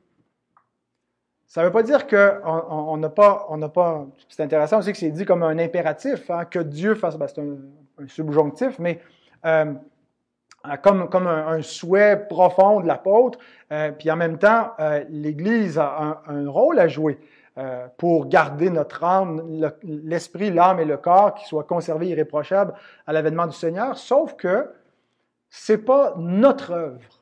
Ça 1.48 1.60
ne 1.60 1.66
veut 1.66 1.72
pas 1.74 1.84
dire 1.84 2.08
qu'on 2.08 2.96
n'a 2.96 3.10
pas, 3.10 3.46
on 3.50 3.60
pas. 3.68 4.08
C'est 4.30 4.42
intéressant 4.42 4.80
aussi 4.80 4.94
que 4.94 4.98
c'est 4.98 5.12
dit 5.12 5.26
comme 5.26 5.44
un 5.44 5.60
impératif, 5.60 6.32
hein, 6.32 6.46
que 6.46 6.60
Dieu 6.60 6.96
fasse. 6.96 7.18
Ben, 7.18 7.28
c'est 7.28 7.42
un, 7.42 8.08
subjonctif, 8.08 8.80
mais 8.80 9.02
euh, 9.46 9.74
comme, 10.82 11.10
comme 11.10 11.28
un, 11.28 11.62
souhait 11.62 12.26
profond 12.30 12.80
de 12.80 12.88
l'apôtre. 12.88 13.38
Euh, 13.74 13.92
puis 13.92 14.10
en 14.10 14.16
même 14.16 14.38
temps, 14.38 14.72
euh, 14.80 15.04
l'Église 15.10 15.78
a 15.78 16.22
un, 16.26 16.50
rôle 16.50 16.80
à 16.80 16.88
jouer 16.88 17.20
pour 17.98 18.28
garder 18.30 18.70
notre 18.70 19.04
âme, 19.04 19.62
l'esprit, 19.84 20.52
l'âme 20.52 20.80
et 20.80 20.86
le 20.86 20.96
corps 20.96 21.36
qui 21.36 21.46
soient 21.46 21.66
conservés 21.66 22.08
irréprochables 22.08 22.74
à 23.06 23.12
l'avènement 23.12 23.46
du 23.46 23.56
Seigneur. 23.56 23.98
Sauf 23.98 24.36
que 24.38 24.70
c'est 25.56 25.86
pas 25.86 26.16
notre 26.18 26.72
œuvre, 26.72 27.22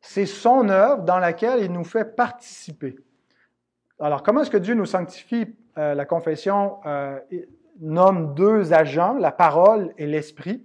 c'est 0.00 0.26
son 0.26 0.68
œuvre 0.68 1.04
dans 1.04 1.20
laquelle 1.20 1.62
il 1.62 1.70
nous 1.70 1.84
fait 1.84 2.16
participer. 2.16 2.96
Alors, 4.00 4.24
comment 4.24 4.42
est-ce 4.42 4.50
que 4.50 4.56
Dieu 4.56 4.74
nous 4.74 4.86
sanctifie? 4.86 5.54
la 5.76 6.04
confession 6.04 6.78
nomme 7.80 8.34
deux 8.34 8.72
agents, 8.72 9.14
la 9.14 9.32
parole 9.32 9.92
et 9.98 10.06
l'esprit 10.06 10.64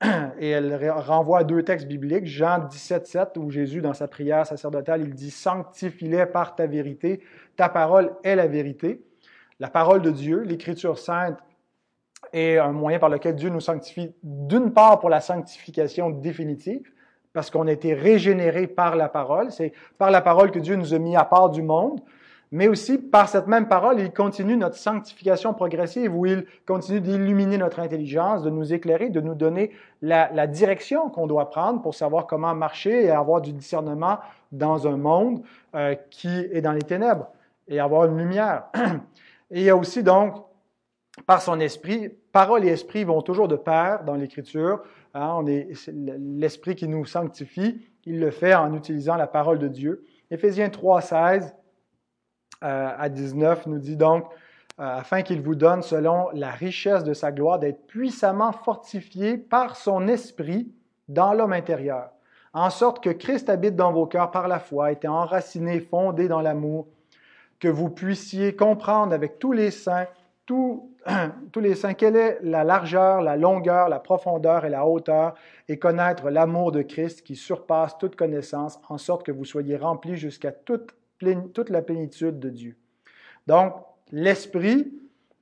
et 0.38 0.50
elle 0.50 0.90
renvoie 0.90 1.40
à 1.40 1.44
deux 1.44 1.62
textes 1.62 1.86
bibliques, 1.86 2.26
Jean 2.26 2.66
17, 2.66 3.06
7, 3.06 3.36
où 3.36 3.50
Jésus, 3.50 3.80
dans 3.80 3.94
sa 3.94 4.08
prière 4.08 4.46
sacerdotale, 4.46 5.02
il 5.02 5.14
dit 5.14 5.30
Sanctifie-les 5.30 6.26
par 6.26 6.54
ta 6.54 6.66
vérité, 6.66 7.22
ta 7.56 7.68
parole 7.68 8.14
est 8.24 8.36
la 8.36 8.46
vérité. 8.46 9.02
La 9.58 9.68
parole 9.68 10.00
de 10.00 10.10
Dieu, 10.10 10.40
l'Écriture 10.40 10.98
sainte, 10.98 11.38
est 12.32 12.58
un 12.58 12.72
moyen 12.72 12.98
par 12.98 13.08
lequel 13.08 13.34
Dieu 13.34 13.50
nous 13.50 13.60
sanctifie, 13.60 14.12
d'une 14.22 14.72
part 14.72 15.00
pour 15.00 15.10
la 15.10 15.20
sanctification 15.20 16.10
définitive, 16.10 16.90
parce 17.32 17.50
qu'on 17.50 17.66
a 17.66 17.72
été 17.72 17.94
régénéré 17.94 18.66
par 18.66 18.96
la 18.96 19.08
parole. 19.08 19.52
C'est 19.52 19.72
par 19.98 20.10
la 20.10 20.20
parole 20.20 20.50
que 20.50 20.58
Dieu 20.58 20.76
nous 20.76 20.94
a 20.94 20.98
mis 20.98 21.16
à 21.16 21.24
part 21.24 21.50
du 21.50 21.62
monde 21.62 22.00
mais 22.52 22.66
aussi 22.66 22.98
par 22.98 23.28
cette 23.28 23.46
même 23.46 23.68
parole, 23.68 24.00
il 24.00 24.12
continue 24.12 24.56
notre 24.56 24.76
sanctification 24.76 25.54
progressive 25.54 26.14
où 26.14 26.26
il 26.26 26.44
continue 26.66 27.00
d'illuminer 27.00 27.58
notre 27.58 27.78
intelligence, 27.78 28.42
de 28.42 28.50
nous 28.50 28.74
éclairer, 28.74 29.08
de 29.08 29.20
nous 29.20 29.36
donner 29.36 29.70
la, 30.02 30.46
direction 30.48 31.10
qu'on 31.10 31.28
doit 31.28 31.48
prendre 31.50 31.80
pour 31.80 31.94
savoir 31.94 32.26
comment 32.26 32.54
marcher 32.54 33.04
et 33.04 33.10
avoir 33.10 33.40
du 33.40 33.52
discernement 33.52 34.18
dans 34.50 34.88
un 34.88 34.96
monde 34.96 35.42
euh, 35.76 35.94
qui 36.10 36.28
est 36.28 36.60
dans 36.60 36.72
les 36.72 36.82
ténèbres 36.82 37.28
et 37.68 37.78
avoir 37.78 38.06
une 38.06 38.18
lumière. 38.18 38.64
Et 39.52 39.60
il 39.60 39.62
y 39.64 39.70
a 39.70 39.76
aussi 39.76 40.04
donc, 40.04 40.34
par 41.26 41.42
son 41.42 41.60
esprit, 41.60 42.10
parole 42.32 42.64
et 42.64 42.68
esprit 42.68 43.04
vont 43.04 43.22
toujours 43.22 43.48
de 43.48 43.56
pair 43.56 44.04
dans 44.04 44.14
l'Écriture. 44.14 44.82
Hein, 45.14 45.34
on 45.36 45.46
est 45.46 45.68
l'esprit 45.92 46.74
qui 46.74 46.88
nous 46.88 47.04
sanctifie, 47.04 47.80
il 48.04 48.20
le 48.20 48.30
fait 48.30 48.54
en 48.54 48.74
utilisant 48.74 49.16
la 49.16 49.26
parole 49.26 49.58
de 49.58 49.68
Dieu. 49.68 50.04
Éphésiens 50.30 50.70
3, 50.70 51.00
16 51.00 51.54
euh, 52.62 52.90
à 52.96 53.08
19 53.08 53.66
nous 53.66 53.78
dit 53.78 53.96
donc, 53.96 54.24
euh, 54.78 54.98
afin 54.98 55.22
qu'il 55.22 55.42
vous 55.42 55.54
donne, 55.54 55.82
selon 55.82 56.28
la 56.32 56.50
richesse 56.50 57.04
de 57.04 57.14
sa 57.14 57.32
gloire, 57.32 57.58
d'être 57.58 57.86
puissamment 57.86 58.52
fortifié 58.52 59.36
par 59.36 59.76
son 59.76 60.08
esprit 60.08 60.72
dans 61.08 61.32
l'homme 61.32 61.52
intérieur, 61.52 62.10
en 62.52 62.70
sorte 62.70 63.02
que 63.02 63.10
Christ 63.10 63.48
habite 63.48 63.76
dans 63.76 63.92
vos 63.92 64.06
cœurs 64.06 64.30
par 64.30 64.48
la 64.48 64.58
foi, 64.58 64.92
étant 64.92 65.18
enraciné, 65.20 65.80
fondé 65.80 66.28
dans 66.28 66.40
l'amour, 66.40 66.86
que 67.58 67.68
vous 67.68 67.90
puissiez 67.90 68.56
comprendre 68.56 69.12
avec 69.12 69.38
tous 69.38 69.52
les 69.52 69.70
saints, 69.70 70.06
tous, 70.46 71.60
les 71.60 71.74
saints, 71.74 71.94
quelle 71.94 72.16
est 72.16 72.38
la 72.42 72.64
largeur, 72.64 73.22
la 73.22 73.36
longueur, 73.36 73.88
la 73.88 74.00
profondeur 74.00 74.64
et 74.64 74.70
la 74.70 74.86
hauteur, 74.86 75.34
et 75.68 75.78
connaître 75.78 76.28
l'amour 76.30 76.72
de 76.72 76.82
Christ 76.82 77.22
qui 77.22 77.36
surpasse 77.36 77.96
toute 77.98 78.16
connaissance, 78.16 78.80
en 78.88 78.98
sorte 78.98 79.24
que 79.24 79.32
vous 79.32 79.44
soyez 79.44 79.76
remplis 79.76 80.16
jusqu'à 80.16 80.52
toute 80.52 80.94
toute 81.52 81.70
la 81.70 81.82
plénitude 81.82 82.38
de 82.38 82.48
Dieu. 82.48 82.76
Donc, 83.46 83.74
l'Esprit, 84.12 84.92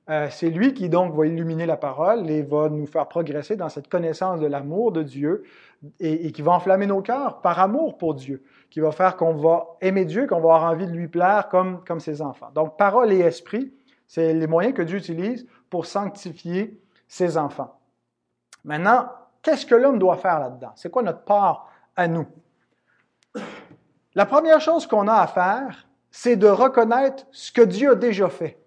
euh, 0.09 0.27
c'est 0.29 0.49
lui 0.49 0.73
qui 0.73 0.89
donc 0.89 1.13
va 1.13 1.25
illuminer 1.27 1.65
la 1.65 1.77
parole 1.77 2.29
et 2.29 2.41
va 2.41 2.69
nous 2.69 2.85
faire 2.85 3.07
progresser 3.07 3.55
dans 3.55 3.69
cette 3.69 3.87
connaissance 3.87 4.39
de 4.39 4.47
l'amour 4.47 4.91
de 4.91 5.03
Dieu 5.03 5.43
et, 5.99 6.31
qui 6.31 6.41
va 6.41 6.53
enflammer 6.53 6.87
nos 6.87 7.01
cœurs 7.01 7.41
par 7.41 7.59
amour 7.59 7.97
pour 7.97 8.15
Dieu, 8.15 8.43
qui 8.69 8.79
va 8.79 8.91
faire 8.91 9.15
qu'on 9.15 9.35
va 9.35 9.77
aimer 9.81 10.05
Dieu, 10.05 10.27
qu'on 10.27 10.41
va 10.41 10.55
avoir 10.55 10.63
envie 10.63 10.87
de 10.87 10.91
lui 10.91 11.07
plaire 11.07 11.47
comme, 11.49 11.83
comme 11.85 11.99
ses 11.99 12.21
enfants. 12.21 12.49
Donc, 12.53 12.77
parole 12.77 13.13
et 13.13 13.19
esprit, 13.19 13.71
c'est 14.09 14.33
les 14.33 14.47
moyens 14.47 14.73
que 14.73 14.81
Dieu 14.81 14.97
utilise 14.97 15.45
pour 15.69 15.85
sanctifier 15.85 16.81
ses 17.07 17.37
enfants. 17.37 17.79
Maintenant, 18.65 19.07
qu'est-ce 19.43 19.67
que 19.67 19.75
l'homme 19.75 19.99
doit 19.99 20.17
faire 20.17 20.39
là-dedans? 20.39 20.71
C'est 20.75 20.89
quoi 20.89 21.03
notre 21.03 21.21
part 21.21 21.69
à 21.95 22.07
nous? 22.07 22.25
La 24.15 24.25
première 24.25 24.59
chose 24.59 24.87
qu'on 24.87 25.07
a 25.07 25.13
à 25.13 25.27
faire, 25.27 25.87
c'est 26.09 26.35
de 26.35 26.47
reconnaître 26.47 27.27
ce 27.31 27.51
que 27.51 27.61
Dieu 27.61 27.91
a 27.91 27.95
déjà 27.95 28.29
fait. 28.29 28.57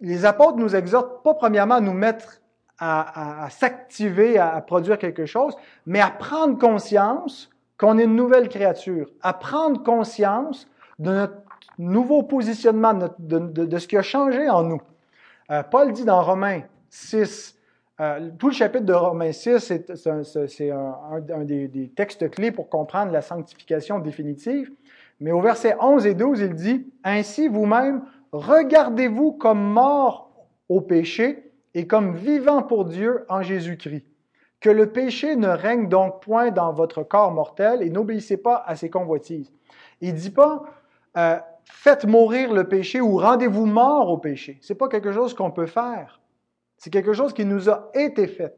Les 0.00 0.24
apôtres 0.24 0.56
nous 0.56 0.74
exhortent 0.74 1.22
pas 1.22 1.34
premièrement 1.34 1.74
à 1.76 1.80
nous 1.80 1.92
mettre 1.92 2.40
à, 2.78 3.48
s'activer, 3.50 4.38
à, 4.38 4.62
produire 4.62 4.98
quelque 4.98 5.26
chose, 5.26 5.54
mais 5.84 6.00
à 6.00 6.10
prendre 6.10 6.58
conscience 6.58 7.50
qu'on 7.76 7.98
est 7.98 8.04
une 8.04 8.16
nouvelle 8.16 8.48
créature, 8.48 9.10
à 9.20 9.34
prendre 9.34 9.82
conscience 9.82 10.66
de 10.98 11.10
notre 11.10 11.47
nouveau 11.78 12.22
positionnement 12.22 12.94
de, 13.18 13.78
ce 13.78 13.86
qui 13.86 13.96
a 13.96 14.02
changé 14.02 14.48
en 14.48 14.64
nous. 14.64 14.82
Euh, 15.50 15.62
Paul 15.62 15.92
dit 15.92 16.04
dans 16.04 16.22
Romains 16.22 16.62
6, 16.90 17.56
euh, 18.00 18.30
tout 18.38 18.48
le 18.48 18.54
chapitre 18.54 18.84
de 18.84 18.92
Romains 18.92 19.32
6, 19.32 19.72
c'est 20.46 20.70
un, 20.70 21.44
des, 21.44 21.92
textes 21.96 22.30
clés 22.30 22.52
pour 22.52 22.68
comprendre 22.68 23.12
la 23.12 23.22
sanctification 23.22 23.98
définitive. 23.98 24.70
Mais 25.20 25.32
au 25.32 25.40
verset 25.40 25.76
11 25.80 26.06
et 26.06 26.14
12, 26.14 26.40
il 26.40 26.54
dit, 26.54 26.86
Ainsi 27.02 27.48
vous-même, 27.48 28.02
regardez-vous 28.32 29.32
comme 29.32 29.60
mort 29.60 30.30
au 30.68 30.80
péché 30.80 31.50
et 31.74 31.86
comme 31.86 32.14
vivant 32.14 32.62
pour 32.62 32.84
Dieu 32.84 33.24
en 33.28 33.42
Jésus-Christ. 33.42 34.04
Que 34.60 34.70
le 34.70 34.90
péché 34.90 35.36
ne 35.36 35.48
règne 35.48 35.88
donc 35.88 36.22
point 36.22 36.50
dans 36.50 36.72
votre 36.72 37.02
corps 37.02 37.32
mortel 37.32 37.82
et 37.82 37.90
n'obéissez 37.90 38.36
pas 38.36 38.62
à 38.66 38.76
ses 38.76 38.90
convoitises. 38.90 39.52
Il 40.00 40.14
dit 40.14 40.30
pas, 40.30 40.64
euh, 41.16 41.38
faites 41.70 42.04
mourir 42.04 42.52
le 42.52 42.64
péché 42.64 43.00
ou 43.00 43.18
rendez-vous 43.18 43.66
mort 43.66 44.10
au 44.10 44.18
péché. 44.18 44.58
C'est 44.60 44.74
pas 44.74 44.88
quelque 44.88 45.12
chose 45.12 45.34
qu'on 45.34 45.50
peut 45.50 45.66
faire. 45.66 46.20
C'est 46.76 46.90
quelque 46.90 47.12
chose 47.12 47.32
qui 47.32 47.44
nous 47.44 47.68
a 47.68 47.90
été 47.94 48.26
fait. 48.26 48.56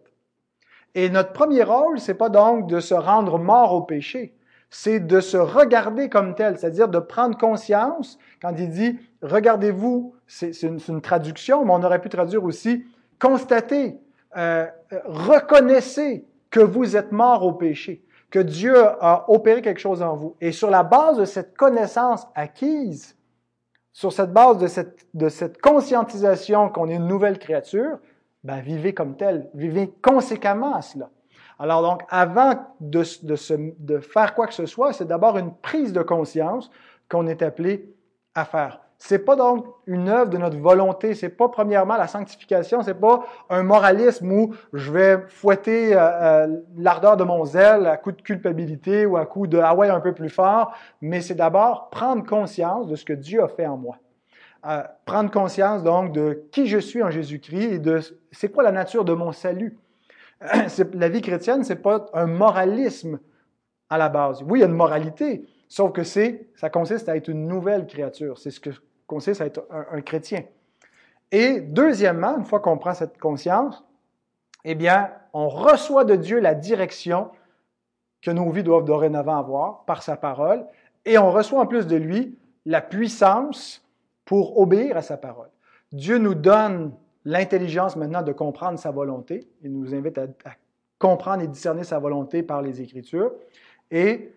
Et 0.95 1.09
notre 1.09 1.33
premier 1.33 1.63
rôle, 1.63 2.01
c'est 2.01 2.15
pas 2.15 2.29
donc 2.29 2.69
de 2.69 2.81
se 2.81 2.95
rendre 2.95 3.39
mort 3.39 3.73
au 3.75 3.83
péché, 3.83 4.35
c'est 4.71 5.01
de 5.01 5.21
se 5.21 5.37
regarder 5.37 6.09
comme 6.09 6.35
tel, 6.35 6.59
c'est-à-dire 6.59 6.89
de 6.89 6.99
prendre 6.99 7.39
conscience. 7.39 8.19
Quand 8.43 8.55
il 8.59 8.71
dit 8.71 8.99
regardez-vous, 9.23 10.15
c'est 10.27 10.63
une, 10.63 11.01
traduction, 11.01 11.65
mais 11.65 11.73
on 11.73 11.83
aurait 11.83 12.01
pu 12.01 12.09
traduire 12.09 12.45
aussi 12.45 12.85
constatez, 13.21 14.01
euh, 14.37 14.67
reconnaissez 15.05 16.25
que 16.51 16.59
vous 16.59 16.97
êtes 16.97 17.13
mort 17.13 17.45
au 17.45 17.53
péché, 17.53 18.03
que 18.31 18.39
Dieu 18.39 18.77
a 18.79 19.25
opéré 19.29 19.61
quelque 19.61 19.81
chose 19.81 20.03
en 20.03 20.15
vous. 20.15 20.37
Et 20.41 20.53
sur 20.53 20.71
la 20.71 20.83
base 20.83 21.19
de 21.19 21.25
cette 21.25 21.57
connaissance 21.57 22.27
acquise, 22.35 23.17
sur 23.93 24.13
cette 24.13 24.33
base 24.33 24.59
de 24.59 24.67
cette, 24.67 25.07
de 25.15 25.29
cette 25.29 25.61
conscientisation 25.61 26.69
qu'on 26.69 26.89
est 26.89 26.95
une 26.95 27.09
nouvelle 27.09 27.39
créature, 27.39 27.99
ben, 28.45 28.61
vivez 28.61 28.95
comme 28.95 29.17
tel, 29.17 29.51
vivez 29.55 29.93
conséquemment 30.03 30.75
à 30.75 30.83
cela. 30.83 31.11
Alors 31.59 31.83
donc, 31.83 32.03
avant 32.09 32.55
de, 32.81 33.03
de, 33.23 33.75
de 33.79 33.99
faire 33.99 34.35
quoi 34.35 34.47
que 34.47 34.55
ce 34.55 34.65
soit, 34.65 34.93
c'est 34.93 35.05
d'abord 35.05 35.37
une 35.37 35.53
prise 35.53 35.93
de 35.93 36.03
conscience 36.03 36.71
qu'on 37.11 37.27
est 37.27 37.43
appelé 37.43 37.93
à 38.35 38.45
faire. 38.45 38.81
C'est 39.03 39.21
pas 39.21 39.35
donc 39.35 39.65
une 39.87 40.11
œuvre 40.11 40.29
de 40.29 40.37
notre 40.37 40.59
volonté. 40.59 41.15
C'est 41.15 41.31
pas 41.31 41.49
premièrement 41.49 41.97
la 41.97 42.07
sanctification. 42.07 42.83
C'est 42.83 43.01
pas 43.01 43.25
un 43.49 43.63
moralisme 43.63 44.31
où 44.31 44.55
je 44.75 44.93
vais 44.93 45.19
fouetter 45.27 45.97
euh, 45.97 46.01
euh, 46.01 46.61
l'ardeur 46.77 47.17
de 47.17 47.25
mon 47.25 47.47
zèle 47.47 47.87
à 47.87 47.97
coup 47.97 48.13
de 48.13 48.21
culpabilité 48.21 49.07
ou 49.07 49.17
à 49.17 49.25
coup 49.25 49.47
de 49.47 49.59
ah 49.59 49.75
ouais 49.75 49.89
un 49.89 50.01
peu 50.01 50.13
plus 50.13 50.29
fort. 50.29 50.75
Mais 51.01 51.23
c'est 51.23 51.35
d'abord 51.35 51.89
prendre 51.89 52.27
conscience 52.27 52.89
de 52.89 52.95
ce 52.95 53.07
que 53.07 53.15
Dieu 53.15 53.43
a 53.43 53.49
fait 53.49 53.67
en 53.67 53.79
moi. 53.79 53.97
Euh, 54.67 54.83
prendre 55.07 55.31
conscience 55.31 55.83
donc 55.83 56.13
de 56.13 56.45
qui 56.53 56.67
je 56.67 56.77
suis 56.77 57.03
en 57.03 57.11
Jésus-Christ 57.11 57.73
et 57.73 57.79
de 57.79 58.01
c'est 58.31 58.53
quoi 58.53 58.63
la 58.63 58.71
nature 58.71 59.07
de 59.07 59.15
mon 59.15 59.33
salut. 59.33 59.79
la 60.93 61.09
vie 61.09 61.23
chrétienne, 61.23 61.65
c'est 61.65 61.83
pas 61.83 62.05
un 62.13 62.27
moralisme 62.27 63.19
à 63.89 63.97
la 63.97 64.11
base. 64.11 64.43
Oui, 64.47 64.59
il 64.59 64.61
y 64.61 64.65
a 64.65 64.69
une 64.69 64.75
moralité, 64.75 65.49
sauf 65.69 65.91
que 65.93 66.03
c'est, 66.05 66.51
ça 66.55 66.69
consiste 66.69 67.09
à 67.09 67.17
être 67.17 67.29
une 67.29 67.49
nouvelle 67.49 67.87
créature. 67.87 68.37
C'est 68.37 68.51
ce 68.51 68.61
que 68.61 68.71
consiste 69.11 69.41
à 69.41 69.47
être 69.47 69.67
un, 69.71 70.01
chrétien. 70.03 70.45
Et 71.33 71.61
deuxièmement, 71.61 72.39
une 72.39 72.45
fois 72.45 72.61
qu'on 72.61 72.79
prend 72.79 72.95
cette 72.95 73.19
conscience, 73.19 73.85
eh 74.65 74.77
bien, 74.77 75.11
on 75.33 75.49
reçoit 75.49 76.05
de 76.05 76.15
Dieu 76.15 76.39
la 76.39 76.55
direction 76.55 77.29
que 78.23 78.31
nos 78.31 78.49
vies 78.53 78.63
doivent 78.63 78.85
dorénavant 78.85 79.37
avoir 79.37 79.85
par 79.85 80.05
sa 80.05 80.17
parole, 80.17 80.65
et 81.05 81.19
on 81.19 81.33
reçoit 81.33 81.61
en 81.61 81.67
plus 81.67 81.89
de 81.89 81.97
lui 81.97 82.39
la 82.67 82.81
puissance 82.81 83.85
pour 84.25 84.61
obéir 84.61 84.97
à 84.97 85.03
sa 85.03 85.17
parole. 85.17 85.49
Dieu 85.91 86.19
nous 86.19 86.35
donne 86.35 86.93
l'intelligence 87.25 87.97
maintenant 87.97 88.23
de 88.23 88.33
comprendre 88.33 88.79
sa 88.79 88.93
volonté. 88.93 89.49
Il 89.63 89.73
nous 89.73 89.93
invite 89.93 90.19
à, 90.19 90.27
à, 90.45 90.53
comprendre 91.01 91.43
et 91.43 91.49
discerner 91.49 91.83
sa 91.83 91.99
volonté 91.99 92.45
par 92.45 92.63
les 92.63 92.81
Écritures. 92.81 93.33
Et 93.91 94.33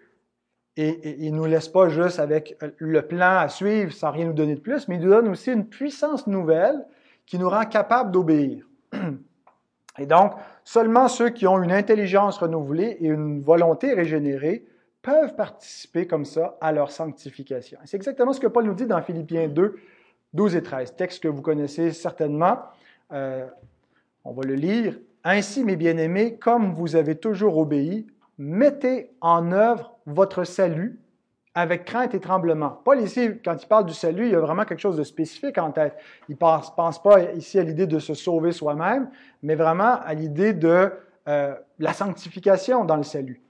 et, 0.75 1.23
il 1.25 1.31
ne 1.31 1.37
nous 1.37 1.45
laisse 1.45 1.67
pas 1.67 1.89
juste 1.89 2.19
avec 2.19 2.57
euh, 2.63 2.69
le 2.77 3.01
plan 3.03 3.37
à 3.37 3.47
suivre 3.49 3.91
sans 3.91 4.11
rien 4.11 4.25
nous 4.25 4.33
donner 4.33 4.55
de 4.55 4.59
plus, 4.59 4.87
mais 4.87 4.95
il 4.95 5.01
nous 5.01 5.09
donne 5.09 5.27
aussi 5.27 5.51
une 5.51 5.67
puissance 5.67 6.27
nouvelle 6.27 6.85
qui 7.25 7.37
nous 7.37 7.49
rend 7.49 7.65
capables 7.65 8.11
d'obéir. 8.11 8.65
Et 9.99 10.07
donc, 10.07 10.33
seulement 10.63 11.07
ceux 11.07 11.29
qui 11.29 11.45
ont 11.45 11.61
une 11.61 11.71
intelligence 11.71 12.39
renouvelée 12.39 12.97
et 12.99 13.05
une 13.05 13.43
volonté 13.43 13.93
régénérée 13.93 14.65
peuvent 15.03 15.35
participer 15.35 16.07
comme 16.07 16.25
ça 16.25 16.57
à 16.61 16.71
leur 16.71 16.89
sanctification. 16.89 17.77
C'est 17.85 17.97
exactement 17.97 18.33
ce 18.33 18.39
que 18.39 18.47
Paul 18.47 18.65
nous 18.65 18.73
dit 18.73 18.87
dans 18.87 19.01
Philippiens 19.03 19.47
2, 19.47 19.75
12 20.33 20.55
et 20.55 20.63
13, 20.63 20.95
texte 20.95 21.21
que 21.21 21.27
vous 21.27 21.43
connaissez 21.43 21.91
certainement. 21.91 22.57
Euh, 23.11 23.45
on 24.25 24.31
va 24.31 24.43
le 24.43 24.55
lire. 24.55 24.97
Ainsi, 25.23 25.63
mes 25.63 25.75
bien-aimés, 25.75 26.37
comme 26.37 26.73
vous 26.73 26.95
avez 26.95 27.15
toujours 27.15 27.57
obéi, 27.57 28.07
mettez 28.39 29.11
en 29.21 29.51
œuvre 29.51 29.92
votre 30.05 30.43
salut 30.43 30.99
avec 31.55 31.85
crainte 31.85 32.15
et 32.15 32.19
tremblement. 32.19 32.81
Paul 32.83 32.99
ici, 32.99 33.29
quand 33.45 33.61
il 33.61 33.67
parle 33.67 33.85
du 33.85 33.93
salut, 33.93 34.25
il 34.25 34.31
y 34.31 34.35
a 34.35 34.39
vraiment 34.39 34.65
quelque 34.65 34.79
chose 34.79 34.97
de 34.97 35.03
spécifique 35.03 35.57
en 35.57 35.71
tête. 35.71 35.95
Il 36.27 36.33
ne 36.33 36.37
pense, 36.37 37.01
pas 37.01 37.21
ici 37.35 37.59
à 37.59 37.63
l'idée 37.63 37.85
de 37.85 37.99
se 37.99 38.13
sauver 38.13 38.51
soi-même, 38.51 39.09
mais 39.43 39.55
vraiment 39.55 39.99
à 40.03 40.13
l'idée 40.15 40.53
de 40.53 40.91
euh, 41.27 41.55
la 41.77 41.93
sanctification 41.93 42.85
dans 42.85 42.95
le 42.95 43.03
salut. 43.03 43.41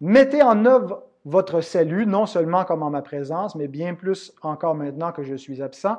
Mettez 0.00 0.42
en 0.42 0.66
œuvre 0.66 1.02
votre 1.24 1.60
salut, 1.60 2.06
non 2.06 2.26
seulement 2.26 2.64
comme 2.64 2.82
en 2.82 2.90
ma 2.90 3.02
présence, 3.02 3.54
mais 3.54 3.68
bien 3.68 3.94
plus 3.94 4.32
encore 4.42 4.74
maintenant 4.74 5.10
que 5.12 5.22
je 5.22 5.34
suis 5.34 5.62
absent, 5.62 5.96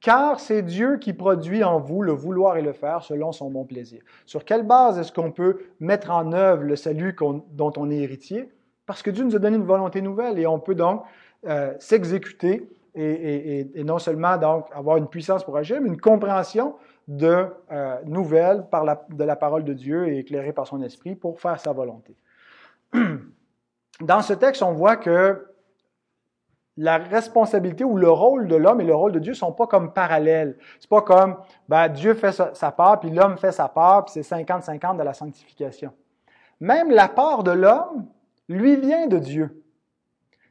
car 0.00 0.40
c'est 0.40 0.62
Dieu 0.62 0.98
qui 0.98 1.12
produit 1.12 1.64
en 1.64 1.78
vous 1.78 2.02
le 2.02 2.12
vouloir 2.12 2.56
et 2.56 2.62
le 2.62 2.72
faire 2.72 3.02
selon 3.02 3.32
son 3.32 3.50
bon 3.50 3.64
plaisir. 3.64 4.02
Sur 4.26 4.44
quelle 4.44 4.64
base 4.64 4.98
est-ce 4.98 5.12
qu'on 5.12 5.32
peut 5.32 5.60
mettre 5.80 6.10
en 6.10 6.32
œuvre 6.32 6.64
le 6.64 6.76
salut 6.76 7.16
dont 7.20 7.72
on 7.76 7.90
est 7.90 7.98
héritier? 7.98 8.50
Parce 8.88 9.02
que 9.02 9.10
Dieu 9.10 9.22
nous 9.22 9.36
a 9.36 9.38
donné 9.38 9.58
une 9.58 9.66
volonté 9.66 10.00
nouvelle 10.00 10.38
et 10.38 10.46
on 10.46 10.58
peut 10.58 10.74
donc 10.74 11.04
euh, 11.46 11.74
s'exécuter 11.78 12.70
et, 12.94 13.84
non 13.84 13.98
seulement 13.98 14.38
donc 14.38 14.66
avoir 14.74 14.96
une 14.96 15.06
puissance 15.06 15.44
pour 15.44 15.58
agir, 15.58 15.78
mais 15.82 15.88
une 15.88 16.00
compréhension 16.00 16.74
de 17.06 17.46
euh, 17.70 18.62
par 18.70 18.84
la, 18.84 19.06
de 19.10 19.24
la 19.24 19.36
parole 19.36 19.64
de 19.64 19.74
Dieu 19.74 20.08
et 20.08 20.20
éclairée 20.20 20.54
par 20.54 20.66
son 20.66 20.80
esprit 20.82 21.14
pour 21.14 21.38
faire 21.38 21.60
sa 21.60 21.74
volonté. 21.74 22.16
Dans 24.00 24.22
ce 24.22 24.32
texte, 24.32 24.62
on 24.62 24.72
voit 24.72 24.96
que 24.96 25.46
la 26.78 26.96
responsabilité 26.96 27.84
ou 27.84 27.98
le 27.98 28.08
rôle 28.08 28.48
de 28.48 28.56
l'homme 28.56 28.80
et 28.80 28.84
le 28.84 28.94
rôle 28.94 29.12
de 29.12 29.18
Dieu 29.18 29.34
sont 29.34 29.52
pas 29.52 29.66
comme 29.66 29.92
parallèles. 29.92 30.56
C'est 30.80 30.88
pas 30.88 31.02
comme 31.02 31.36
ben, 31.68 31.88
Dieu 31.88 32.14
fait 32.14 32.32
sa, 32.32 32.72
part, 32.72 33.00
puis 33.00 33.10
l'homme 33.10 33.36
fait 33.36 33.52
sa 33.52 33.68
part, 33.68 34.06
puis 34.06 34.14
c'est 34.14 34.36
50-50 34.36 34.96
de 34.96 35.02
la 35.02 35.12
sanctification. 35.12 35.92
Même 36.58 36.90
la 36.90 37.08
part 37.08 37.42
de 37.42 37.50
l'homme, 37.50 38.06
lui 38.48 38.76
vient 38.76 39.06
de 39.06 39.18
Dieu. 39.18 39.62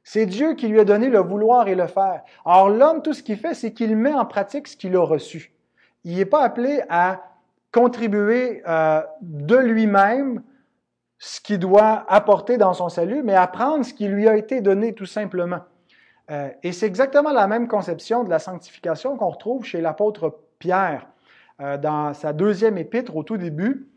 C'est 0.10 0.26
Dieu 0.26 0.54
qui 0.54 0.70
lui 0.70 0.80
a 0.80 0.86
donné 0.86 1.10
le 1.10 1.20
vouloir 1.20 1.68
et 1.68 1.76
le 1.76 1.88
faire. 1.88 2.24
Alors 2.46 2.70
l'homme, 2.70 3.02
tout 3.02 3.14
ce 3.14 3.22
qu'il 3.22 3.38
fait, 3.38 3.54
c'est 3.54 3.74
qu'il 3.74 3.98
met 3.98 4.14
en 4.14 4.26
pratique 4.26 4.70
ce 4.70 4.78
qu'il 4.78 4.96
a 4.96 5.04
reçu. 5.04 5.52
Il 6.06 6.16
n'est 6.16 6.26
pas 6.26 6.44
appelé 6.44 6.82
à 6.88 7.24
contribuer 7.74 8.64
euh, 8.66 9.02
de 9.22 9.58
lui-même 9.58 10.42
ce 11.20 11.42
qu'il 11.42 11.60
doit 11.60 12.06
apporter 12.08 12.58
dans 12.58 12.74
son 12.74 12.88
salut, 12.88 13.22
mais 13.22 13.34
à 13.34 13.48
prendre 13.48 13.84
ce 13.84 13.94
qui 13.94 14.08
lui 14.08 14.30
a 14.30 14.38
été 14.38 14.62
donné 14.62 14.94
tout 14.94 15.06
simplement. 15.06 15.60
Euh, 16.32 16.50
et 16.64 16.72
c'est 16.72 16.86
exactement 16.86 17.34
la 17.34 17.48
même 17.48 17.68
conception 17.68 18.24
de 18.24 18.30
la 18.30 18.40
sanctification 18.40 19.18
qu'on 19.18 19.30
retrouve 19.30 19.66
chez 19.66 19.82
l'apôtre 19.82 20.40
Pierre. 20.58 21.06
Euh, 21.60 21.78
dans 21.78 22.14
sa 22.14 22.32
deuxième 22.32 22.78
épître, 22.78 23.14
au 23.14 23.24
tout 23.24 23.38
début, 23.38 23.90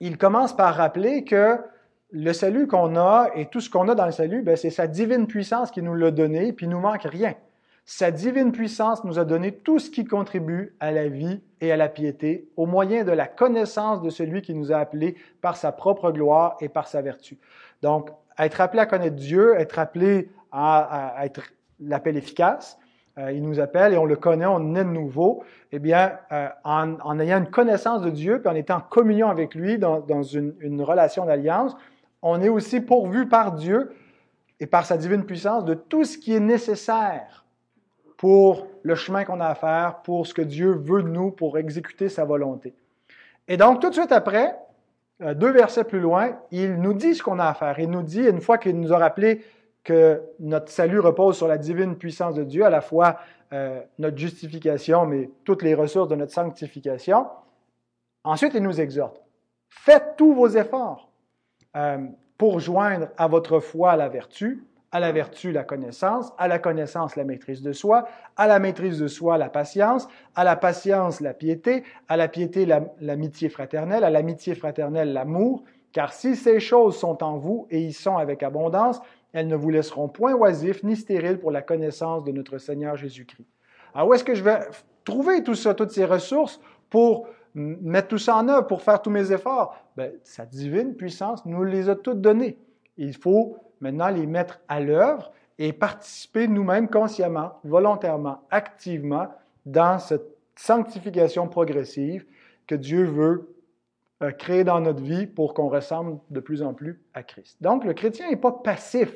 il 0.00 0.18
commence 0.18 0.54
par 0.54 0.74
rappeler 0.74 1.24
que 1.24 1.58
le 2.12 2.32
salut 2.32 2.66
qu'on 2.66 2.96
a 2.96 3.28
et 3.34 3.46
tout 3.46 3.60
ce 3.60 3.70
qu'on 3.70 3.88
a 3.88 3.94
dans 3.94 4.06
le 4.06 4.12
salut, 4.12 4.42
ben, 4.42 4.56
c'est 4.56 4.70
sa 4.70 4.86
divine 4.86 5.26
puissance 5.26 5.70
qui 5.70 5.82
nous 5.82 5.94
l'a 5.94 6.10
donné, 6.10 6.52
puis 6.52 6.66
il 6.66 6.70
nous 6.70 6.80
manque 6.80 7.04
rien. 7.04 7.34
Sa 7.84 8.10
divine 8.10 8.52
puissance 8.52 9.02
nous 9.04 9.18
a 9.18 9.24
donné 9.24 9.52
tout 9.52 9.78
ce 9.78 9.90
qui 9.90 10.04
contribue 10.04 10.74
à 10.80 10.92
la 10.92 11.08
vie 11.08 11.40
et 11.60 11.72
à 11.72 11.76
la 11.76 11.88
piété 11.88 12.48
au 12.56 12.66
moyen 12.66 13.04
de 13.04 13.12
la 13.12 13.26
connaissance 13.26 14.02
de 14.02 14.10
celui 14.10 14.42
qui 14.42 14.54
nous 14.54 14.72
a 14.72 14.76
appelés 14.76 15.16
par 15.40 15.56
sa 15.56 15.72
propre 15.72 16.12
gloire 16.12 16.56
et 16.60 16.68
par 16.68 16.86
sa 16.86 17.02
vertu. 17.02 17.38
Donc, 17.82 18.10
être 18.38 18.60
appelé 18.60 18.82
à 18.82 18.86
connaître 18.86 19.16
Dieu, 19.16 19.54
être 19.58 19.78
appelé 19.78 20.30
à, 20.52 21.16
être 21.24 21.42
l'appel 21.80 22.16
efficace. 22.16 22.78
Euh, 23.18 23.32
il 23.32 23.42
nous 23.42 23.58
appelle 23.58 23.92
et 23.92 23.98
on 23.98 24.04
le 24.04 24.16
connaît, 24.16 24.46
on 24.46 24.74
est 24.74 24.84
de 24.84 24.90
nouveau. 24.90 25.42
Eh 25.72 25.78
bien, 25.78 26.12
euh, 26.32 26.48
en, 26.64 27.18
ayant 27.18 27.38
une 27.38 27.50
connaissance 27.50 28.02
de 28.02 28.10
Dieu, 28.10 28.40
puis 28.40 28.48
en 28.48 28.54
étant 28.54 28.76
en 28.76 28.80
communion 28.80 29.28
avec 29.28 29.54
lui 29.54 29.78
dans, 29.78 30.22
une, 30.22 30.54
une, 30.60 30.80
relation 30.82 31.26
d'alliance, 31.26 31.76
on 32.22 32.40
est 32.40 32.48
aussi 32.48 32.80
pourvu 32.80 33.28
par 33.28 33.52
Dieu 33.52 33.94
et 34.58 34.66
par 34.66 34.84
sa 34.84 34.96
divine 34.96 35.24
puissance 35.24 35.64
de 35.64 35.74
tout 35.74 36.04
ce 36.04 36.18
qui 36.18 36.34
est 36.34 36.40
nécessaire 36.40 37.44
pour 38.16 38.66
le 38.82 38.94
chemin 38.94 39.24
qu'on 39.24 39.40
a 39.40 39.46
à 39.46 39.54
faire, 39.54 40.02
pour 40.02 40.26
ce 40.26 40.34
que 40.34 40.42
Dieu 40.42 40.72
veut 40.72 41.02
de 41.02 41.08
nous, 41.08 41.30
pour 41.30 41.56
exécuter 41.56 42.10
sa 42.10 42.26
volonté. 42.26 42.74
Et 43.48 43.56
donc, 43.56 43.80
tout 43.80 43.88
de 43.88 43.94
suite 43.94 44.12
après, 44.12 44.54
euh, 45.22 45.32
deux 45.32 45.50
versets 45.50 45.84
plus 45.84 46.00
loin, 46.00 46.38
il 46.50 46.74
nous 46.76 46.92
dit 46.92 47.14
ce 47.14 47.22
qu'on 47.22 47.38
a 47.38 47.46
à 47.46 47.54
faire. 47.54 47.78
Il 47.78 47.90
nous 47.90 48.02
dit, 48.02 48.20
une 48.20 48.42
fois 48.42 48.58
qu'il 48.58 48.78
nous 48.78 48.92
a 48.92 48.98
rappelé 48.98 49.42
que 49.82 50.20
notre 50.38 50.70
salut 50.70 51.00
repose 51.00 51.38
sur 51.38 51.48
la 51.48 51.56
divine 51.56 51.96
puissance 51.96 52.34
de 52.34 52.44
Dieu, 52.44 52.64
à 52.64 52.70
la 52.70 52.82
fois 52.82 53.18
euh, 53.54 53.80
notre 53.98 54.18
justification, 54.18 55.06
mais 55.06 55.30
toutes 55.44 55.62
les 55.62 55.74
ressources 55.74 56.08
de 56.08 56.16
notre 56.16 56.32
sanctification. 56.32 57.26
Ensuite, 58.22 58.52
il 58.54 58.62
nous 58.62 58.80
exhorte. 58.80 59.22
Faites 59.70 60.16
tous 60.18 60.34
vos 60.34 60.48
efforts 60.48 61.09
euh, 61.76 61.98
pour 62.38 62.60
joindre 62.60 63.08
à 63.16 63.28
votre 63.28 63.60
foi 63.60 63.96
la 63.96 64.08
vertu, 64.08 64.64
à 64.92 65.00
la 65.00 65.12
vertu 65.12 65.52
la 65.52 65.62
connaissance, 65.62 66.32
à 66.38 66.48
la 66.48 66.58
connaissance 66.58 67.16
la 67.16 67.24
maîtrise 67.24 67.62
de 67.62 67.72
soi, 67.72 68.08
à 68.36 68.46
la 68.46 68.58
maîtrise 68.58 68.98
de 68.98 69.06
soi 69.06 69.38
la 69.38 69.48
patience, 69.48 70.08
à 70.34 70.42
la 70.42 70.56
patience 70.56 71.20
la 71.20 71.34
piété, 71.34 71.84
à 72.08 72.16
la 72.16 72.28
piété 72.28 72.66
l'amitié 73.00 73.48
fraternelle, 73.48 74.04
à 74.04 74.10
l'amitié 74.10 74.54
fraternelle 74.54 75.12
l'amour, 75.12 75.64
car 75.92 76.12
si 76.12 76.34
ces 76.34 76.60
choses 76.60 76.96
sont 76.96 77.22
en 77.22 77.36
vous 77.36 77.66
et 77.70 77.80
y 77.80 77.92
sont 77.92 78.16
avec 78.16 78.42
abondance, 78.42 79.00
elles 79.32 79.46
ne 79.46 79.56
vous 79.56 79.70
laisseront 79.70 80.08
point 80.08 80.34
oisifs 80.34 80.82
ni 80.82 80.96
stériles 80.96 81.38
pour 81.38 81.50
la 81.50 81.62
connaissance 81.62 82.24
de 82.24 82.32
notre 82.32 82.58
Seigneur 82.58 82.96
Jésus-Christ. 82.96 83.46
Alors 83.94 84.08
où 84.08 84.14
est-ce 84.14 84.24
que 84.24 84.34
je 84.34 84.42
vais 84.42 84.58
trouver 85.04 85.42
tout 85.42 85.54
ça, 85.54 85.74
toutes 85.74 85.90
ces 85.90 86.04
ressources 86.04 86.60
pour 86.88 87.28
mettre 87.54 88.08
tout 88.08 88.18
ça 88.18 88.36
en 88.36 88.48
œuvre, 88.48 88.66
pour 88.66 88.82
faire 88.82 89.00
tous 89.02 89.10
mes 89.10 89.32
efforts? 89.32 89.76
Bien, 89.96 90.10
sa 90.22 90.46
divine 90.46 90.94
puissance 90.94 91.44
nous 91.46 91.64
les 91.64 91.88
a 91.88 91.96
toutes 91.96 92.20
données. 92.20 92.58
Il 92.96 93.14
faut 93.16 93.56
maintenant 93.80 94.08
les 94.08 94.26
mettre 94.26 94.60
à 94.68 94.80
l'œuvre 94.80 95.32
et 95.58 95.72
participer 95.72 96.48
nous-mêmes 96.48 96.88
consciemment, 96.88 97.52
volontairement, 97.64 98.42
activement 98.50 99.28
dans 99.66 99.98
cette 99.98 100.26
sanctification 100.56 101.48
progressive 101.48 102.24
que 102.66 102.74
Dieu 102.74 103.04
veut 103.04 103.54
euh, 104.22 104.30
créer 104.30 104.64
dans 104.64 104.80
notre 104.80 105.02
vie 105.02 105.26
pour 105.26 105.54
qu'on 105.54 105.68
ressemble 105.68 106.18
de 106.30 106.40
plus 106.40 106.62
en 106.62 106.74
plus 106.74 107.02
à 107.14 107.22
Christ. 107.22 107.56
Donc, 107.60 107.84
le 107.84 107.94
chrétien 107.94 108.30
n'est 108.30 108.36
pas 108.36 108.52
passif 108.52 109.10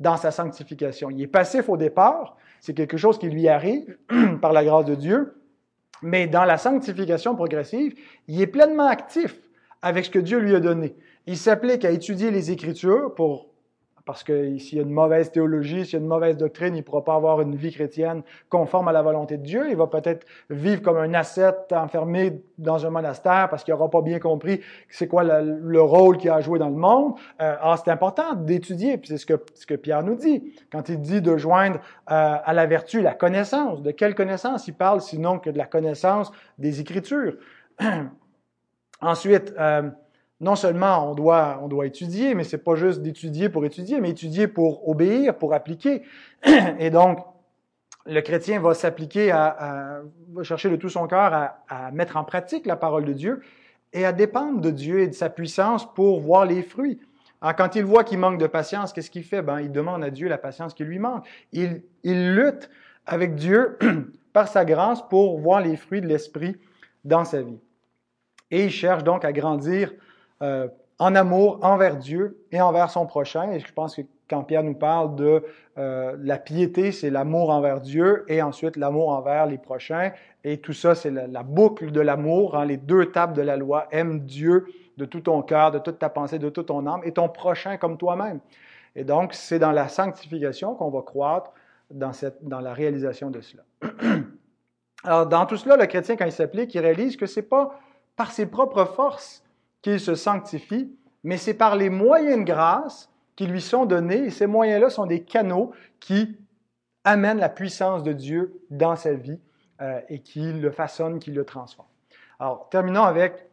dans 0.00 0.16
sa 0.16 0.30
sanctification. 0.30 1.10
Il 1.10 1.22
est 1.22 1.26
passif 1.28 1.68
au 1.68 1.76
départ, 1.76 2.36
c'est 2.60 2.74
quelque 2.74 2.96
chose 2.96 3.18
qui 3.18 3.28
lui 3.28 3.48
arrive 3.48 3.96
par 4.42 4.52
la 4.52 4.64
grâce 4.64 4.84
de 4.84 4.94
Dieu, 4.94 5.40
mais 6.02 6.26
dans 6.26 6.44
la 6.44 6.58
sanctification 6.58 7.34
progressive, 7.34 7.94
il 8.28 8.40
est 8.40 8.46
pleinement 8.46 8.86
actif 8.86 9.36
avec 9.82 10.06
ce 10.06 10.10
que 10.10 10.18
Dieu 10.18 10.38
lui 10.38 10.54
a 10.54 10.60
donné. 10.60 10.96
Il 11.26 11.36
s'applique 11.36 11.84
à 11.84 11.90
étudier 11.90 12.30
les 12.30 12.50
Écritures 12.50 13.14
pour 13.14 13.48
parce 14.06 14.22
que 14.22 14.56
s'il 14.58 14.78
y 14.78 14.80
a 14.80 14.84
une 14.84 14.92
mauvaise 14.92 15.32
théologie, 15.32 15.84
s'il 15.84 15.94
y 15.94 15.96
a 15.96 15.98
une 15.98 16.06
mauvaise 16.06 16.36
doctrine, 16.36 16.74
il 16.74 16.78
ne 16.78 16.82
pourra 16.82 17.02
pas 17.02 17.16
avoir 17.16 17.40
une 17.40 17.56
vie 17.56 17.72
chrétienne 17.72 18.22
conforme 18.48 18.86
à 18.86 18.92
la 18.92 19.02
volonté 19.02 19.36
de 19.36 19.42
Dieu. 19.42 19.66
Il 19.68 19.76
va 19.76 19.88
peut-être 19.88 20.24
vivre 20.48 20.80
comme 20.80 20.96
un 20.96 21.12
ascète 21.12 21.72
enfermé 21.72 22.40
dans 22.56 22.86
un 22.86 22.90
monastère 22.90 23.48
parce 23.50 23.64
qu'il 23.64 23.74
n'aura 23.74 23.90
pas 23.90 24.02
bien 24.02 24.20
compris 24.20 24.60
c'est 24.88 25.08
quoi 25.08 25.24
le, 25.24 25.80
rôle 25.82 26.18
qu'il 26.18 26.30
a 26.30 26.40
joué 26.40 26.60
dans 26.60 26.68
le 26.68 26.76
monde. 26.76 27.14
Euh, 27.42 27.56
alors, 27.60 27.82
c'est 27.84 27.90
important 27.90 28.34
d'étudier, 28.34 28.96
puis 28.96 29.08
c'est 29.08 29.18
ce 29.18 29.26
que, 29.26 29.42
ce 29.54 29.66
que 29.66 29.74
Pierre 29.74 30.04
nous 30.04 30.14
dit. 30.14 30.54
Quand 30.70 30.88
il 30.88 31.00
dit 31.00 31.20
de 31.20 31.36
joindre 31.36 31.80
euh, 32.10 32.36
à 32.44 32.52
la 32.54 32.66
vertu 32.66 33.02
la 33.02 33.14
connaissance, 33.14 33.82
de 33.82 33.90
quelle 33.90 34.14
connaissance 34.14 34.68
il 34.68 34.74
parle 34.74 35.00
sinon 35.00 35.40
que 35.40 35.50
de 35.50 35.58
la 35.58 35.66
connaissance 35.66 36.30
des 36.58 36.80
Écritures? 36.80 37.34
Ensuite, 39.00 39.52
euh, 39.58 39.90
non 40.40 40.54
seulement 40.54 41.10
on 41.10 41.14
doit, 41.14 41.58
on 41.62 41.68
doit 41.68 41.86
étudier, 41.86 42.34
mais 42.34 42.44
c'est 42.44 42.62
pas 42.62 42.76
juste 42.76 43.00
d'étudier 43.02 43.48
pour 43.48 43.64
étudier, 43.64 44.00
mais 44.00 44.10
étudier 44.10 44.48
pour 44.48 44.88
obéir, 44.88 45.36
pour 45.36 45.54
appliquer. 45.54 46.02
Et 46.78 46.90
donc, 46.90 47.24
le 48.04 48.20
chrétien 48.20 48.60
va 48.60 48.74
s'appliquer 48.74 49.30
à, 49.30 50.02
va 50.32 50.42
chercher 50.42 50.70
de 50.70 50.76
tout 50.76 50.88
son 50.88 51.06
cœur 51.06 51.32
à, 51.68 51.90
mettre 51.92 52.16
en 52.16 52.24
pratique 52.24 52.66
la 52.66 52.76
parole 52.76 53.04
de 53.04 53.12
Dieu 53.12 53.42
et 53.92 54.04
à 54.04 54.12
dépendre 54.12 54.60
de 54.60 54.70
Dieu 54.70 55.00
et 55.00 55.08
de 55.08 55.14
sa 55.14 55.30
puissance 55.30 55.92
pour 55.94 56.20
voir 56.20 56.44
les 56.44 56.62
fruits. 56.62 57.00
Alors, 57.40 57.56
quand 57.56 57.74
il 57.74 57.84
voit 57.84 58.04
qu'il 58.04 58.18
manque 58.18 58.38
de 58.38 58.46
patience, 58.46 58.92
qu'est-ce 58.92 59.10
qu'il 59.10 59.24
fait? 59.24 59.42
Ben, 59.42 59.60
il 59.60 59.72
demande 59.72 60.04
à 60.04 60.10
Dieu 60.10 60.28
la 60.28 60.38
patience 60.38 60.74
qui 60.74 60.84
lui 60.84 60.98
manque. 60.98 61.26
Il, 61.52 61.82
il 62.02 62.34
lutte 62.34 62.70
avec 63.06 63.34
Dieu 63.34 63.78
par 64.32 64.48
sa 64.48 64.64
grâce 64.64 65.02
pour 65.08 65.38
voir 65.38 65.60
les 65.60 65.76
fruits 65.76 66.00
de 66.00 66.06
l'Esprit 66.06 66.56
dans 67.04 67.24
sa 67.24 67.42
vie. 67.42 67.58
Et 68.50 68.64
il 68.64 68.70
cherche 68.70 69.02
donc 69.02 69.24
à 69.24 69.32
grandir 69.32 69.92
euh, 70.42 70.68
en 70.98 71.14
amour 71.14 71.58
envers 71.62 71.96
Dieu 71.96 72.38
et 72.52 72.60
envers 72.60 72.90
son 72.90 73.06
prochain. 73.06 73.50
Et 73.52 73.60
je 73.60 73.72
pense 73.72 73.96
que 73.96 74.02
quand 74.28 74.42
Pierre 74.42 74.62
nous 74.62 74.74
parle 74.74 75.14
de 75.14 75.44
euh, 75.78 76.16
la 76.20 76.38
piété, 76.38 76.90
c'est 76.90 77.10
l'amour 77.10 77.50
envers 77.50 77.80
Dieu 77.80 78.24
et 78.28 78.42
ensuite 78.42 78.76
l'amour 78.76 79.10
envers 79.10 79.46
les 79.46 79.58
prochains. 79.58 80.12
Et 80.42 80.58
tout 80.58 80.72
ça, 80.72 80.94
c'est 80.94 81.10
la, 81.10 81.42
boucle 81.42 81.92
de 81.92 82.00
l'amour, 82.00 82.56
hein, 82.56 82.64
les 82.64 82.76
deux 82.76 83.06
tables 83.12 83.34
de 83.34 83.42
la 83.42 83.56
loi. 83.56 83.86
Aime 83.90 84.20
Dieu 84.20 84.66
de 84.96 85.04
tout 85.04 85.20
ton 85.20 85.42
cœur, 85.42 85.70
de 85.70 85.78
toute 85.78 85.98
ta 85.98 86.08
pensée, 86.08 86.38
de 86.38 86.48
toute 86.48 86.66
ton 86.66 86.86
âme 86.86 87.02
et 87.04 87.12
ton 87.12 87.28
prochain 87.28 87.76
comme 87.76 87.98
toi-même. 87.98 88.40
Et 88.94 89.04
donc, 89.04 89.34
c'est 89.34 89.58
dans 89.58 89.72
la 89.72 89.88
sanctification 89.88 90.74
qu'on 90.74 90.90
va 90.90 91.02
croître 91.02 91.52
dans, 91.90 92.12
cette, 92.12 92.42
dans 92.42 92.60
la 92.60 92.72
réalisation 92.72 93.30
de 93.30 93.40
cela. 93.42 93.62
Alors, 95.04 95.26
dans 95.26 95.46
tout 95.46 95.56
cela, 95.56 95.76
le 95.76 95.86
chrétien, 95.86 96.16
quand 96.16 96.24
il 96.24 96.32
s'applique, 96.32 96.74
il 96.74 96.80
réalise 96.80 97.16
que 97.16 97.26
c'est 97.26 97.42
pas 97.42 97.78
par 98.16 98.32
ses 98.32 98.46
propres 98.46 98.86
forces 98.86 99.44
se 99.98 100.14
sanctifie, 100.14 100.94
mais 101.24 101.36
c'est 101.36 101.54
par 101.54 101.76
les 101.76 101.90
moyens 101.90 102.38
de 102.38 102.44
grâce 102.44 103.10
qui 103.34 103.46
lui 103.46 103.60
sont 103.60 103.84
donnés, 103.84 104.24
et 104.24 104.30
ces 104.30 104.46
moyens-là 104.46 104.90
sont 104.90 105.06
des 105.06 105.22
canaux 105.22 105.72
qui 106.00 106.38
amènent 107.04 107.38
la 107.38 107.48
puissance 107.48 108.02
de 108.02 108.12
Dieu 108.12 108.60
dans 108.70 108.96
sa 108.96 109.12
vie 109.14 109.38
euh, 109.80 110.00
et 110.08 110.20
qui 110.20 110.52
le 110.52 110.70
façonnent, 110.70 111.18
qui 111.18 111.30
le 111.30 111.44
transforment. 111.44 111.88
Alors, 112.38 112.68
terminons 112.70 113.04
avec 113.04 113.46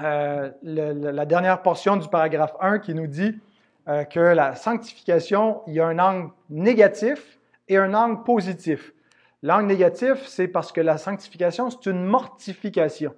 euh, 0.00 0.50
la 0.62 1.26
dernière 1.26 1.62
portion 1.62 1.96
du 1.96 2.08
paragraphe 2.08 2.54
1 2.60 2.78
qui 2.78 2.94
nous 2.94 3.06
dit 3.06 3.38
euh, 3.88 4.04
que 4.04 4.20
la 4.20 4.54
sanctification, 4.54 5.62
il 5.66 5.74
y 5.74 5.80
a 5.80 5.86
un 5.86 5.98
angle 5.98 6.30
négatif 6.50 7.38
et 7.68 7.76
un 7.76 7.94
angle 7.94 8.22
positif. 8.22 8.92
L'angle 9.42 9.66
négatif, 9.66 10.26
c'est 10.26 10.48
parce 10.48 10.72
que 10.72 10.80
la 10.80 10.98
sanctification, 10.98 11.70
c'est 11.70 11.86
une 11.86 12.04
mortification 12.04 13.14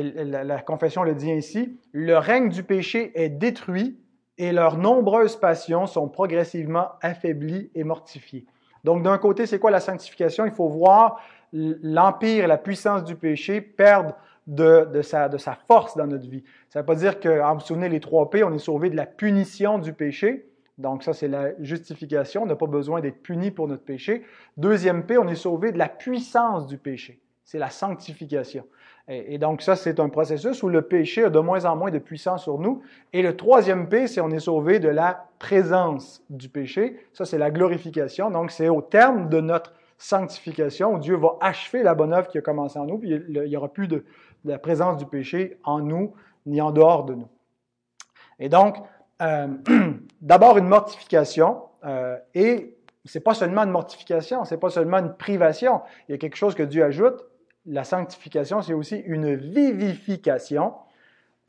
la, 0.00 0.62
confession 0.62 1.02
le 1.02 1.14
dit 1.14 1.30
ainsi, 1.30 1.78
le 1.92 2.16
règne 2.16 2.48
du 2.48 2.62
péché 2.62 3.12
est 3.14 3.28
détruit 3.28 3.98
et 4.38 4.52
leurs 4.52 4.78
nombreuses 4.78 5.36
passions 5.36 5.86
sont 5.86 6.08
progressivement 6.08 6.88
affaiblies 7.02 7.70
et 7.74 7.84
mortifiées. 7.84 8.46
Donc 8.84 9.02
d'un 9.02 9.18
côté, 9.18 9.46
c'est 9.46 9.58
quoi 9.58 9.70
la 9.70 9.80
sanctification? 9.80 10.46
Il 10.46 10.52
faut 10.52 10.68
voir 10.68 11.20
l'empire 11.52 12.48
la 12.48 12.56
puissance 12.56 13.04
du 13.04 13.14
péché 13.14 13.60
perdre 13.60 14.16
de, 14.46 15.02
sa, 15.02 15.28
force 15.68 15.96
dans 15.96 16.06
notre 16.06 16.28
vie. 16.28 16.42
Ça 16.70 16.78
ne 16.78 16.82
veut 16.82 16.86
pas 16.86 16.94
dire 16.94 17.20
qu'en 17.20 17.54
vous 17.54 17.60
souvenez 17.60 17.88
les 17.88 18.00
trois 18.00 18.30
P, 18.30 18.42
on 18.42 18.52
est 18.52 18.58
sauvé 18.58 18.90
de 18.90 18.96
la 18.96 19.06
punition 19.06 19.78
du 19.78 19.92
péché. 19.92 20.48
Donc 20.78 21.02
ça, 21.02 21.12
c'est 21.12 21.28
la 21.28 21.50
justification. 21.60 22.42
On 22.42 22.46
n'a 22.46 22.56
pas 22.56 22.66
besoin 22.66 23.00
d'être 23.00 23.22
puni 23.22 23.50
pour 23.50 23.68
notre 23.68 23.84
péché. 23.84 24.24
Deuxième 24.56 25.04
P, 25.04 25.18
on 25.18 25.28
est 25.28 25.34
sauvé 25.34 25.70
de 25.70 25.78
la 25.78 25.88
puissance 25.88 26.66
du 26.66 26.78
péché. 26.78 27.20
C'est 27.44 27.58
la 27.58 27.70
sanctification. 27.70 28.64
Et, 29.12 29.36
donc 29.36 29.60
ça, 29.60 29.76
c'est 29.76 30.00
un 30.00 30.08
processus 30.08 30.62
où 30.62 30.68
le 30.68 30.82
péché 30.82 31.24
a 31.24 31.30
de 31.30 31.38
moins 31.38 31.64
en 31.66 31.76
moins 31.76 31.90
de 31.90 31.98
puissance 31.98 32.44
sur 32.44 32.58
nous. 32.58 32.82
Et 33.12 33.20
le 33.20 33.36
troisième 33.36 33.88
P, 33.88 34.06
c'est 34.06 34.20
on 34.20 34.30
est 34.30 34.40
sauvé 34.40 34.78
de 34.78 34.88
la 34.88 35.26
présence 35.38 36.22
du 36.30 36.48
péché. 36.48 36.98
Ça, 37.12 37.24
c'est 37.24 37.38
la 37.38 37.50
glorification. 37.50 38.30
Donc 38.30 38.50
c'est 38.50 38.68
au 38.68 38.80
terme 38.80 39.28
de 39.28 39.40
notre 39.40 39.74
sanctification 39.98 40.94
où 40.94 40.98
Dieu 40.98 41.16
va 41.16 41.36
achever 41.40 41.82
la 41.82 41.94
bonne 41.94 42.12
œuvre 42.12 42.28
qui 42.28 42.38
a 42.38 42.40
commencé 42.40 42.78
en 42.78 42.86
nous, 42.86 42.98
puis 42.98 43.10
il 43.10 43.42
n'y 43.42 43.56
aura 43.56 43.68
plus 43.68 43.86
de, 43.86 44.04
la 44.44 44.58
présence 44.58 44.96
du 44.96 45.06
péché 45.06 45.58
en 45.64 45.80
nous 45.80 46.14
ni 46.46 46.60
en 46.60 46.72
dehors 46.72 47.04
de 47.04 47.14
nous. 47.14 47.28
Et 48.38 48.48
donc, 48.48 48.76
euh, 49.20 49.46
d'abord 50.20 50.58
une 50.58 50.66
mortification, 50.66 51.62
euh, 51.84 52.18
et 52.34 52.76
c'est 53.04 53.20
pas 53.20 53.34
seulement 53.34 53.62
une 53.62 53.70
mortification, 53.70 54.44
c'est 54.44 54.58
pas 54.58 54.70
seulement 54.70 54.98
une 54.98 55.14
privation. 55.14 55.82
Il 56.08 56.12
y 56.12 56.14
a 56.14 56.18
quelque 56.18 56.36
chose 56.36 56.54
que 56.54 56.62
Dieu 56.62 56.82
ajoute, 56.82 57.24
la 57.66 57.84
sanctification, 57.84 58.62
c'est 58.62 58.74
aussi 58.74 58.96
une 58.96 59.34
vivification. 59.34 60.74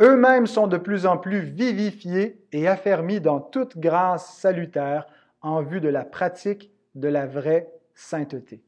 Eux-mêmes 0.01 0.47
sont 0.47 0.67
de 0.67 0.77
plus 0.77 1.05
en 1.05 1.17
plus 1.17 1.39
vivifiés 1.39 2.41
et 2.51 2.67
affermis 2.67 3.21
dans 3.21 3.39
toute 3.39 3.77
grâce 3.77 4.35
salutaire 4.37 5.07
en 5.41 5.61
vue 5.61 5.81
de 5.81 5.89
la 5.89 6.05
pratique 6.05 6.71
de 6.95 7.07
la 7.07 7.25
vraie 7.25 7.71
sainteté. 7.95 8.61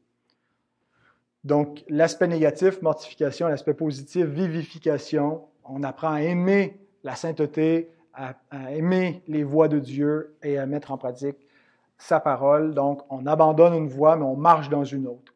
Donc, 1.44 1.84
l'aspect 1.88 2.26
négatif, 2.26 2.82
mortification, 2.82 3.46
l'aspect 3.46 3.74
positif, 3.74 4.26
vivification. 4.26 5.42
On 5.64 5.82
apprend 5.84 6.12
à 6.12 6.22
aimer 6.22 6.80
la 7.04 7.14
sainteté, 7.14 7.90
à, 8.14 8.34
aimer 8.70 9.22
les 9.28 9.44
voies 9.44 9.68
de 9.68 9.78
Dieu 9.78 10.34
et 10.42 10.58
à 10.58 10.66
mettre 10.66 10.90
en 10.90 10.98
pratique 10.98 11.36
sa 11.98 12.18
parole. 12.18 12.74
Donc, 12.74 13.02
on 13.10 13.26
abandonne 13.26 13.74
une 13.74 13.88
voie, 13.88 14.16
mais 14.16 14.24
on 14.24 14.36
marche 14.36 14.68
dans 14.68 14.84
une 14.84 15.06
autre. 15.06 15.35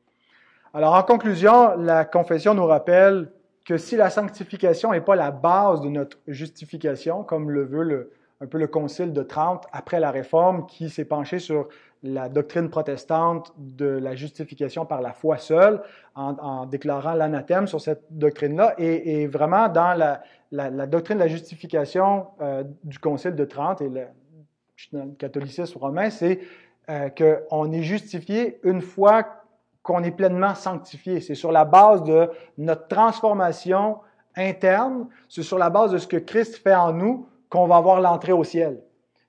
Alors, 0.73 0.95
en 0.95 1.03
conclusion, 1.03 1.77
la 1.79 2.05
confession 2.05 2.55
nous 2.55 2.65
rappelle 2.65 3.29
que 3.67 3.77
si 3.77 3.97
la 3.97 4.09
sanctification 4.09 4.93
n'est 4.93 5.01
pas 5.01 5.17
la 5.17 5.33
base 5.33 5.81
de 5.81 5.89
notre 5.89 6.19
justification, 6.29 7.25
comme 7.25 7.51
le 7.51 7.65
veut 7.65 8.13
un 8.41 8.47
peu 8.47 8.57
le 8.57 8.69
Concile 8.69 9.13
de 9.13 9.23
Trente 9.25 9.67
après 9.73 9.99
la 9.99 10.13
Réforme, 10.13 10.67
qui 10.67 10.89
s'est 10.89 11.05
penché 11.05 11.41
sur 11.41 11.69
la 12.05 12.29
doctrine 12.29 12.71
protestante 12.71 13.53
de 13.59 13.87
la 13.87 14.15
justification 14.15 14.87
par 14.87 15.03
la 15.03 15.13
foi 15.13 15.39
seule, 15.39 15.83
en, 16.15 16.67
déclarant 16.67 17.15
l'anathème 17.15 17.67
sur 17.67 17.81
cette 17.81 18.05
doctrine-là, 18.11 18.75
et, 18.79 19.27
vraiment 19.27 19.69
dans 19.69 19.99
la, 20.53 20.87
doctrine 20.87 21.19
de 21.19 21.25
la 21.25 21.29
justification 21.29 22.29
euh, 22.41 22.63
du 22.85 23.01
Concile 23.01 23.35
de 23.35 23.45
Trente 23.45 23.83
et 23.83 23.89
dans 23.89 25.05
le 25.05 25.15
catholicisme 25.19 25.79
romain, 25.79 26.11
c'est 26.11 26.41
euh, 26.89 27.09
qu'on 27.11 27.73
est 27.73 27.83
justifié 27.83 28.61
une 28.63 28.81
fois 28.81 29.40
qu'on 29.83 30.03
est 30.03 30.11
pleinement 30.11 30.55
sanctifié. 30.55 31.21
C'est 31.21 31.35
sur 31.35 31.53
la 31.53 31.65
base 31.65 32.03
de 32.05 32.31
notre 32.59 32.89
transformation 32.89 33.99
interne, 34.37 35.09
c'est 35.29 35.43
sur 35.43 35.59
la 35.59 35.71
base 35.71 35.93
de 35.93 35.99
ce 35.99 36.07
que 36.07 36.17
Christ 36.17 36.57
fait 36.57 36.75
en 36.75 36.93
nous 36.93 37.29
qu'on 37.49 37.67
va 37.67 37.77
avoir 37.77 38.01
l'entrée 38.01 38.33
au 38.33 38.45
ciel. 38.45 38.83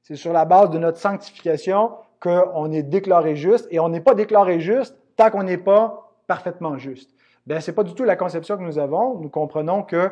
C'est 0.04 0.16
sur 0.16 0.34
la 0.34 0.46
base 0.46 0.70
de 0.70 0.78
notre 0.78 0.98
sanctification 0.98 1.92
qu'on 2.20 2.72
est 2.72 2.84
déclaré 2.84 3.36
juste 3.36 3.68
et 3.72 3.80
on 3.80 3.90
n'est 3.90 4.02
pas 4.02 4.14
déclaré 4.14 4.60
juste 4.60 4.96
tant 5.16 5.32
qu'on 5.32 5.44
n'est 5.44 5.58
pas 5.58 6.12
parfaitement 6.28 6.78
juste. 6.78 7.12
Bien, 7.48 7.60
ce 7.60 7.72
n'est 7.72 7.76
pas 7.76 7.84
du 7.84 7.94
tout 7.96 8.04
la 8.04 8.16
conception 8.16 8.58
que 8.58 8.64
nous 8.64 8.78
avons. 8.78 9.20
Nous 9.20 9.30
comprenons 9.30 9.84
que 9.84 10.12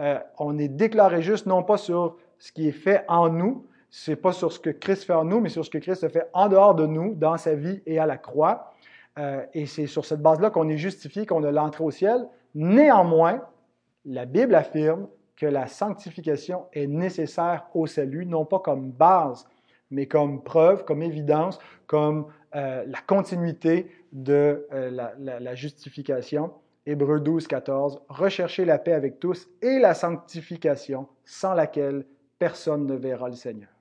euh, 0.00 0.18
on 0.38 0.58
est 0.58 0.68
déclaré 0.68 1.22
juste 1.22 1.46
non 1.46 1.62
pas 1.62 1.76
sur 1.76 2.16
ce 2.38 2.50
qui 2.50 2.68
est 2.68 2.72
fait 2.72 3.04
en 3.08 3.28
nous, 3.28 3.66
c'est 3.90 4.16
pas 4.16 4.32
sur 4.32 4.50
ce 4.52 4.58
que 4.58 4.70
Christ 4.70 5.04
fait 5.04 5.12
en 5.12 5.24
nous, 5.24 5.40
mais 5.40 5.48
sur 5.48 5.64
ce 5.64 5.70
que 5.70 5.78
Christ 5.78 6.02
a 6.02 6.08
fait 6.08 6.28
en 6.32 6.48
dehors 6.48 6.74
de 6.74 6.84
nous, 6.84 7.14
dans 7.14 7.36
sa 7.36 7.54
vie 7.54 7.80
et 7.86 8.00
à 8.00 8.06
la 8.06 8.16
croix. 8.16 8.73
Euh, 9.18 9.44
et 9.54 9.66
c'est 9.66 9.86
sur 9.86 10.04
cette 10.04 10.20
base-là 10.20 10.50
qu'on 10.50 10.68
est 10.68 10.76
justifié, 10.76 11.26
qu'on 11.26 11.44
a 11.44 11.52
l'entrée 11.52 11.84
au 11.84 11.90
ciel. 11.90 12.26
Néanmoins, 12.54 13.42
la 14.04 14.24
Bible 14.24 14.54
affirme 14.54 15.08
que 15.36 15.46
la 15.46 15.66
sanctification 15.66 16.66
est 16.72 16.86
nécessaire 16.86 17.66
au 17.74 17.86
salut, 17.86 18.26
non 18.26 18.44
pas 18.44 18.58
comme 18.58 18.90
base, 18.90 19.46
mais 19.90 20.06
comme 20.06 20.42
preuve, 20.42 20.84
comme 20.84 21.02
évidence, 21.02 21.58
comme 21.86 22.26
euh, 22.54 22.84
la 22.86 22.98
continuité 23.06 23.90
de 24.12 24.66
euh, 24.72 24.90
la, 24.90 25.14
la, 25.18 25.54
justification. 25.54 26.52
Hébreux 26.86 27.20
12, 27.20 27.46
14. 27.46 28.02
Recherchez 28.08 28.64
la 28.64 28.78
paix 28.78 28.92
avec 28.92 29.18
tous 29.18 29.48
et 29.62 29.78
la 29.78 29.94
sanctification, 29.94 31.08
sans 31.24 31.54
laquelle 31.54 32.04
personne 32.38 32.86
ne 32.86 32.94
verra 32.94 33.28
le 33.28 33.34
Seigneur. 33.34 33.73